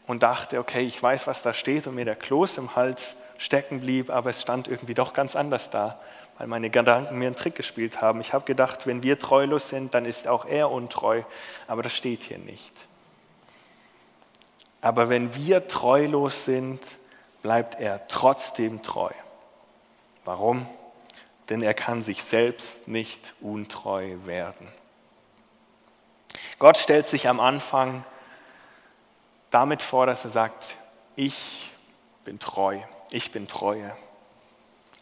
und 0.07 0.23
dachte, 0.23 0.59
okay, 0.59 0.81
ich 0.81 1.01
weiß, 1.01 1.27
was 1.27 1.41
da 1.41 1.53
steht 1.53 1.87
und 1.87 1.95
mir 1.95 2.05
der 2.05 2.15
Kloß 2.15 2.57
im 2.57 2.75
Hals 2.75 3.17
stecken 3.37 3.81
blieb, 3.81 4.09
aber 4.09 4.29
es 4.29 4.41
stand 4.41 4.67
irgendwie 4.67 4.93
doch 4.93 5.13
ganz 5.13 5.35
anders 5.35 5.69
da, 5.69 5.99
weil 6.37 6.47
meine 6.47 6.69
Gedanken 6.69 7.17
mir 7.17 7.27
einen 7.27 7.35
Trick 7.35 7.55
gespielt 7.55 8.01
haben. 8.01 8.21
Ich 8.21 8.33
habe 8.33 8.45
gedacht, 8.45 8.87
wenn 8.87 9.03
wir 9.03 9.19
treulos 9.19 9.69
sind, 9.69 9.93
dann 9.93 10.05
ist 10.05 10.27
auch 10.27 10.45
er 10.45 10.71
untreu, 10.71 11.23
aber 11.67 11.83
das 11.83 11.93
steht 11.93 12.23
hier 12.23 12.37
nicht. 12.37 12.73
Aber 14.81 15.09
wenn 15.09 15.35
wir 15.35 15.67
treulos 15.67 16.45
sind, 16.45 16.79
bleibt 17.41 17.79
er 17.79 18.07
trotzdem 18.07 18.81
treu. 18.81 19.11
Warum? 20.25 20.67
Denn 21.49 21.61
er 21.61 21.73
kann 21.73 22.01
sich 22.01 22.23
selbst 22.23 22.87
nicht 22.87 23.33
untreu 23.41 24.15
werden. 24.25 24.67
Gott 26.59 26.77
stellt 26.77 27.07
sich 27.07 27.27
am 27.27 27.39
Anfang 27.39 28.05
damit 29.49 29.81
vor, 29.81 30.05
dass 30.05 30.23
er 30.23 30.31
sagt, 30.31 30.77
ich 31.15 31.71
bin 32.23 32.39
treu, 32.39 32.79
ich 33.11 33.31
bin 33.31 33.47
treue. 33.47 33.95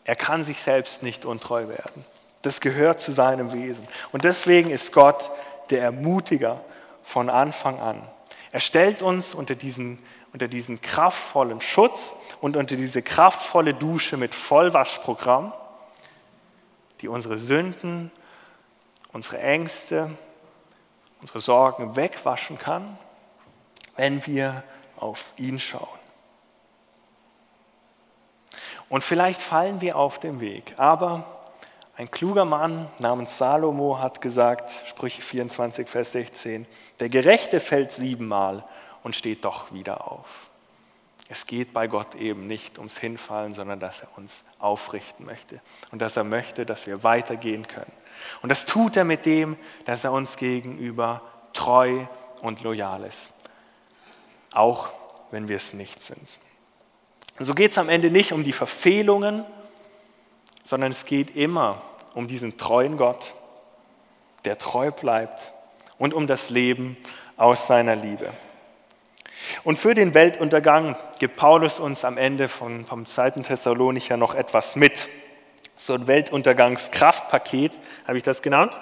Er 0.04 0.16
kann 0.16 0.44
sich 0.44 0.62
selbst 0.62 1.04
nicht 1.04 1.26
untreu 1.26 1.68
werden. 1.68 2.06
Das 2.42 2.60
gehört 2.60 3.00
zu 3.00 3.13
seinem 3.13 3.54
Wesen. 3.54 3.88
Und 4.12 4.26
deswegen 4.26 4.70
ist 4.70 4.92
Gott 4.92 5.32
der 5.70 5.82
Ermutiger 5.82 6.62
von 7.04 7.30
Anfang 7.30 7.80
an. 7.80 8.02
Er 8.52 8.60
stellt 8.60 9.02
uns 9.02 9.34
unter 9.34 9.56
diesen, 9.56 10.00
unter 10.34 10.48
diesen 10.48 10.82
kraftvollen 10.82 11.62
Schutz 11.62 12.16
und 12.42 12.58
unter 12.58 12.76
diese 12.76 13.02
kraftvolle 13.02 13.74
Dusche 13.74 14.18
mit 14.18 14.36
Vollwaschprogramm, 14.36 15.54
die 17.02 17.08
unsere 17.08 17.38
Sünden, 17.38 18.12
unsere 19.13 19.39
Ängste, 19.39 20.18
unsere 21.22 21.39
Sorgen 21.39 21.96
wegwaschen 21.96 22.60
kann, 22.60 22.98
wenn 23.96 24.26
wir 24.28 24.63
auf 24.98 25.34
ihn 25.38 25.60
schauen. 25.60 26.03
Und 28.94 29.04
vielleicht 29.04 29.42
fallen 29.42 29.82
wir 29.82 29.96
auf 29.96 30.20
den 30.20 30.40
Weg, 30.40 30.76
aber 30.78 31.26
ein 31.98 32.12
kluger 32.12 32.46
Mann 32.46 32.88
namens 33.00 33.40
Salomo 33.40 33.98
hat 33.98 34.22
gesagt, 34.22 34.70
Sprüche 34.86 35.24
24, 35.24 35.88
Vers 35.88 36.12
16, 36.12 36.68
der 37.00 37.10
Gerechte 37.10 37.60
fällt 37.60 37.92
siebenmal 37.92 38.64
und 39.02 39.16
steht 39.16 39.46
doch 39.46 39.74
wieder 39.74 40.12
auf. 40.12 40.48
Es 41.28 41.48
geht 41.48 41.74
bei 41.74 41.88
Gott 41.88 42.14
eben 42.14 42.46
nicht 42.46 42.78
ums 42.78 43.00
Hinfallen, 43.00 43.56
sondern 43.56 43.80
dass 43.80 44.02
er 44.02 44.10
uns 44.16 44.44
aufrichten 44.60 45.26
möchte 45.26 45.60
und 45.92 46.00
dass 46.00 46.16
er 46.16 46.24
möchte, 46.24 46.64
dass 46.64 46.86
wir 46.86 47.04
weitergehen 47.04 47.68
können. 47.68 47.92
Und 48.44 48.50
das 48.50 48.68
tut 48.68 48.96
er 48.96 49.06
mit 49.06 49.26
dem, 49.26 49.58
dass 49.86 50.04
er 50.04 50.12
uns 50.12 50.38
gegenüber 50.38 51.24
treu 51.54 52.06
und 52.44 52.62
loyal 52.62 53.06
ist, 53.06 53.32
auch 54.54 54.90
wenn 55.32 55.48
wir 55.48 55.56
es 55.56 55.74
nicht 55.74 56.00
sind. 56.00 56.38
Und 57.39 57.46
so 57.46 57.54
geht 57.54 57.72
es 57.72 57.78
am 57.78 57.89
Ende 57.89 58.12
nicht 58.12 58.32
um 58.32 58.43
die 58.43 58.52
Verfehlungen, 58.52 59.46
sondern 60.63 60.91
es 60.91 61.06
geht 61.06 61.36
immer 61.36 61.82
um 62.13 62.28
diesen 62.28 62.58
treuen 62.58 62.98
Gott, 62.98 63.34
der 64.46 64.58
treu 64.58 64.91
bleibt 64.91 65.54
und 65.98 66.13
um 66.13 66.28
das 66.28 66.50
Leben 66.50 66.98
aus 67.38 67.67
seiner 67.67 67.96
Liebe. 67.96 68.32
Und 69.63 69.78
für 69.78 69.93
den 69.93 70.13
Weltuntergang 70.13 70.96
gibt 71.19 71.36
Paulus 71.36 71.80
uns 71.80 72.06
am 72.06 72.17
Ende 72.17 72.48
von, 72.48 72.86
vom 72.86 73.06
2. 73.06 73.32
Thessalonicher 73.32 74.17
noch 74.17 74.36
etwas 74.36 74.76
mit. 74.76 75.10
So 75.76 75.96
ein 75.96 76.08
Weltuntergangskraftpaket, 76.08 77.80
habe 78.08 78.17
ich 78.17 78.24
das 78.24 78.41
genannt? 78.41 78.80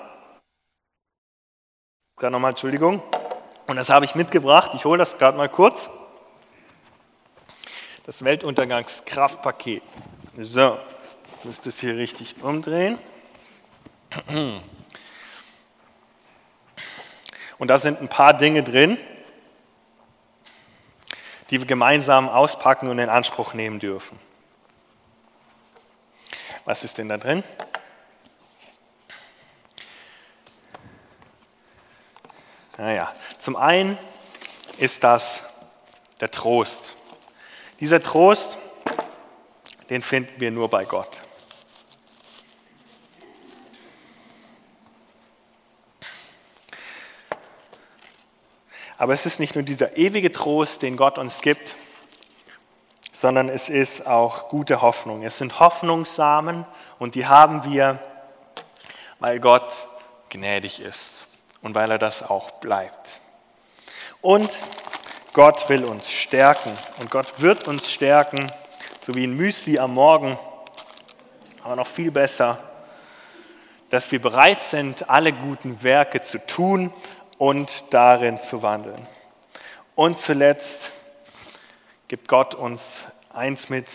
Gerade 2.17 2.33
nochmal 2.33 2.51
Entschuldigung. 2.51 3.01
Und 3.67 3.77
das 3.77 3.89
habe 3.89 4.05
ich 4.05 4.13
mitgebracht. 4.13 4.71
Ich 4.75 4.85
hole 4.85 4.97
das 4.99 5.17
gerade 5.17 5.37
mal 5.37 5.49
kurz. 5.49 5.89
Das 8.03 8.23
Weltuntergangskraftpaket. 8.23 9.83
So, 10.35 10.79
ich 11.37 11.45
muss 11.45 11.61
das 11.61 11.79
hier 11.79 11.95
richtig 11.95 12.41
umdrehen. 12.41 12.97
Und 17.59 17.67
da 17.67 17.77
sind 17.77 18.01
ein 18.01 18.07
paar 18.07 18.33
Dinge 18.33 18.63
drin, 18.63 18.97
die 21.51 21.59
wir 21.59 21.67
gemeinsam 21.67 22.27
auspacken 22.27 22.89
und 22.89 22.97
in 22.97 23.07
Anspruch 23.07 23.53
nehmen 23.53 23.77
dürfen. 23.77 24.19
Was 26.65 26.83
ist 26.83 26.97
denn 26.97 27.07
da 27.07 27.17
drin? 27.17 27.43
Naja, 32.79 33.13
zum 33.37 33.55
einen 33.55 33.99
ist 34.79 35.03
das 35.03 35.43
der 36.19 36.31
Trost. 36.31 36.95
Dieser 37.81 38.01
Trost, 38.01 38.59
den 39.89 40.03
finden 40.03 40.39
wir 40.39 40.51
nur 40.51 40.69
bei 40.69 40.85
Gott. 40.85 41.23
Aber 48.99 49.13
es 49.13 49.25
ist 49.25 49.39
nicht 49.39 49.55
nur 49.55 49.63
dieser 49.63 49.97
ewige 49.97 50.31
Trost, 50.31 50.83
den 50.83 50.95
Gott 50.95 51.17
uns 51.17 51.41
gibt, 51.41 51.75
sondern 53.13 53.49
es 53.49 53.67
ist 53.67 54.05
auch 54.05 54.49
gute 54.49 54.83
Hoffnung. 54.83 55.23
Es 55.23 55.39
sind 55.39 55.59
Hoffnungssamen 55.59 56.67
und 56.99 57.15
die 57.15 57.25
haben 57.25 57.65
wir, 57.65 57.99
weil 59.17 59.39
Gott 59.39 59.73
gnädig 60.29 60.81
ist 60.81 61.25
und 61.63 61.73
weil 61.73 61.89
er 61.89 61.97
das 61.97 62.21
auch 62.21 62.51
bleibt. 62.51 63.21
Und 64.21 64.51
Gott 65.33 65.69
will 65.69 65.85
uns 65.85 66.11
stärken 66.11 66.77
und 66.99 67.09
Gott 67.09 67.33
wird 67.37 67.67
uns 67.67 67.89
stärken, 67.89 68.51
so 69.05 69.15
wie 69.15 69.25
ein 69.25 69.35
Müsli 69.35 69.79
am 69.79 69.93
Morgen, 69.93 70.37
aber 71.63 71.75
noch 71.75 71.87
viel 71.87 72.11
besser 72.11 72.59
dass 73.91 74.09
wir 74.09 74.21
bereit 74.21 74.61
sind, 74.61 75.09
alle 75.09 75.33
guten 75.33 75.83
Werke 75.83 76.21
zu 76.21 76.43
tun 76.47 76.93
und 77.37 77.93
darin 77.93 78.39
zu 78.39 78.63
wandeln. 78.63 79.05
Und 79.95 80.17
zuletzt 80.17 80.91
gibt 82.07 82.29
Gott 82.29 82.55
uns 82.55 83.05
eins 83.33 83.69
mit, 83.69 83.87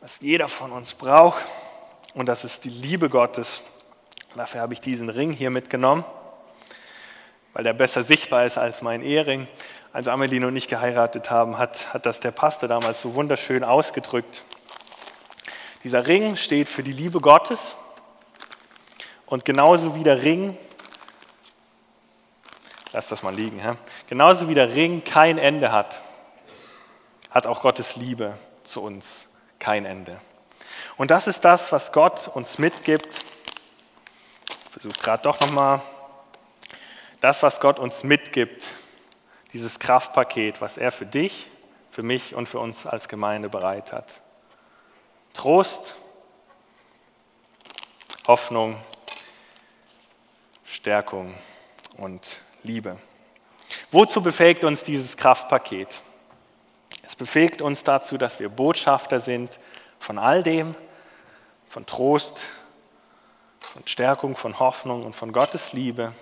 was 0.00 0.20
jeder 0.20 0.46
von 0.46 0.70
uns 0.70 0.94
braucht, 0.94 1.44
und 2.14 2.26
das 2.26 2.44
ist 2.44 2.64
die 2.64 2.70
Liebe 2.70 3.10
Gottes. 3.10 3.62
Dafür 4.36 4.60
habe 4.60 4.72
ich 4.72 4.80
diesen 4.80 5.10
Ring 5.10 5.32
hier 5.32 5.50
mitgenommen, 5.50 6.04
weil 7.52 7.64
der 7.64 7.72
besser 7.72 8.04
sichtbar 8.04 8.46
ist 8.46 8.56
als 8.56 8.80
mein 8.80 9.02
Ehering. 9.02 9.48
Als 9.96 10.08
Amelie 10.08 10.46
und 10.46 10.54
ich 10.54 10.68
geheiratet 10.68 11.30
haben, 11.30 11.56
hat, 11.56 11.94
hat 11.94 12.04
das 12.04 12.20
der 12.20 12.30
Pastor 12.30 12.68
damals 12.68 13.00
so 13.00 13.14
wunderschön 13.14 13.64
ausgedrückt. 13.64 14.44
Dieser 15.84 16.06
Ring 16.06 16.36
steht 16.36 16.68
für 16.68 16.82
die 16.82 16.92
Liebe 16.92 17.18
Gottes 17.18 17.76
und 19.24 19.46
genauso 19.46 19.94
wie 19.94 20.02
der 20.02 20.20
Ring, 20.20 20.58
lass 22.92 23.08
das 23.08 23.22
mal 23.22 23.34
liegen, 23.34 23.58
ja? 23.58 23.78
genauso 24.06 24.50
wie 24.50 24.54
der 24.54 24.74
Ring 24.74 25.02
kein 25.02 25.38
Ende 25.38 25.72
hat, 25.72 26.02
hat 27.30 27.46
auch 27.46 27.62
Gottes 27.62 27.96
Liebe 27.96 28.36
zu 28.64 28.82
uns 28.82 29.26
kein 29.58 29.86
Ende. 29.86 30.20
Und 30.98 31.10
das 31.10 31.26
ist 31.26 31.42
das, 31.42 31.72
was 31.72 31.90
Gott 31.90 32.28
uns 32.28 32.58
mitgibt. 32.58 33.24
Ich 34.66 34.72
versuche 34.72 35.00
gerade 35.00 35.22
doch 35.22 35.40
nochmal. 35.40 35.80
Das, 37.22 37.42
was 37.42 37.60
Gott 37.60 37.78
uns 37.78 38.04
mitgibt, 38.04 38.62
dieses 39.56 39.78
Kraftpaket, 39.78 40.60
was 40.60 40.76
er 40.76 40.92
für 40.92 41.06
dich, 41.06 41.50
für 41.90 42.02
mich 42.02 42.34
und 42.34 42.46
für 42.46 42.58
uns 42.58 42.84
als 42.84 43.08
Gemeinde 43.08 43.48
bereit 43.48 43.90
hat. 43.90 44.20
Trost, 45.32 45.96
Hoffnung, 48.26 48.76
Stärkung 50.62 51.34
und 51.96 52.40
Liebe. 52.64 52.98
Wozu 53.90 54.20
befähigt 54.20 54.62
uns 54.62 54.82
dieses 54.82 55.16
Kraftpaket? 55.16 56.02
Es 57.02 57.16
befähigt 57.16 57.62
uns 57.62 57.82
dazu, 57.82 58.18
dass 58.18 58.38
wir 58.38 58.50
Botschafter 58.50 59.20
sind 59.20 59.58
von 59.98 60.18
all 60.18 60.42
dem, 60.42 60.74
von 61.66 61.86
Trost, 61.86 62.44
von 63.60 63.86
Stärkung, 63.86 64.36
von 64.36 64.58
Hoffnung 64.58 65.02
und 65.02 65.16
von 65.16 65.32
Gottes 65.32 65.72
Liebe. 65.72 66.12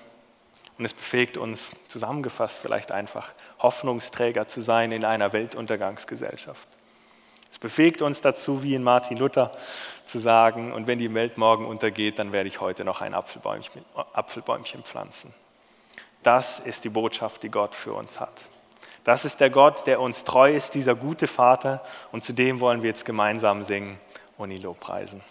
Und 0.78 0.84
es 0.84 0.94
befähigt 0.94 1.36
uns, 1.36 1.70
zusammengefasst 1.88 2.58
vielleicht 2.60 2.90
einfach, 2.90 3.30
Hoffnungsträger 3.60 4.48
zu 4.48 4.60
sein 4.60 4.90
in 4.92 5.04
einer 5.04 5.32
Weltuntergangsgesellschaft. 5.32 6.68
Es 7.52 7.58
befähigt 7.60 8.02
uns 8.02 8.20
dazu, 8.20 8.64
wie 8.64 8.74
in 8.74 8.82
Martin 8.82 9.16
Luther 9.16 9.52
zu 10.06 10.18
sagen, 10.18 10.72
und 10.72 10.88
wenn 10.88 10.98
die 10.98 11.14
Welt 11.14 11.38
morgen 11.38 11.66
untergeht, 11.66 12.18
dann 12.18 12.32
werde 12.32 12.48
ich 12.48 12.60
heute 12.60 12.84
noch 12.84 13.00
ein 13.00 13.14
Apfelbäumchen, 13.14 13.84
Apfelbäumchen 14.12 14.82
pflanzen. 14.82 15.32
Das 16.24 16.58
ist 16.58 16.82
die 16.82 16.88
Botschaft, 16.88 17.44
die 17.44 17.50
Gott 17.50 17.76
für 17.76 17.92
uns 17.92 18.18
hat. 18.18 18.46
Das 19.04 19.24
ist 19.24 19.38
der 19.38 19.50
Gott, 19.50 19.86
der 19.86 20.00
uns 20.00 20.24
treu 20.24 20.52
ist, 20.52 20.74
dieser 20.74 20.94
gute 20.94 21.28
Vater, 21.28 21.82
und 22.10 22.24
zu 22.24 22.32
dem 22.32 22.58
wollen 22.58 22.82
wir 22.82 22.90
jetzt 22.90 23.04
gemeinsam 23.04 23.62
singen 23.64 24.00
und 24.36 24.50
ihn 24.50 24.62
Lobpreisen. 24.62 25.22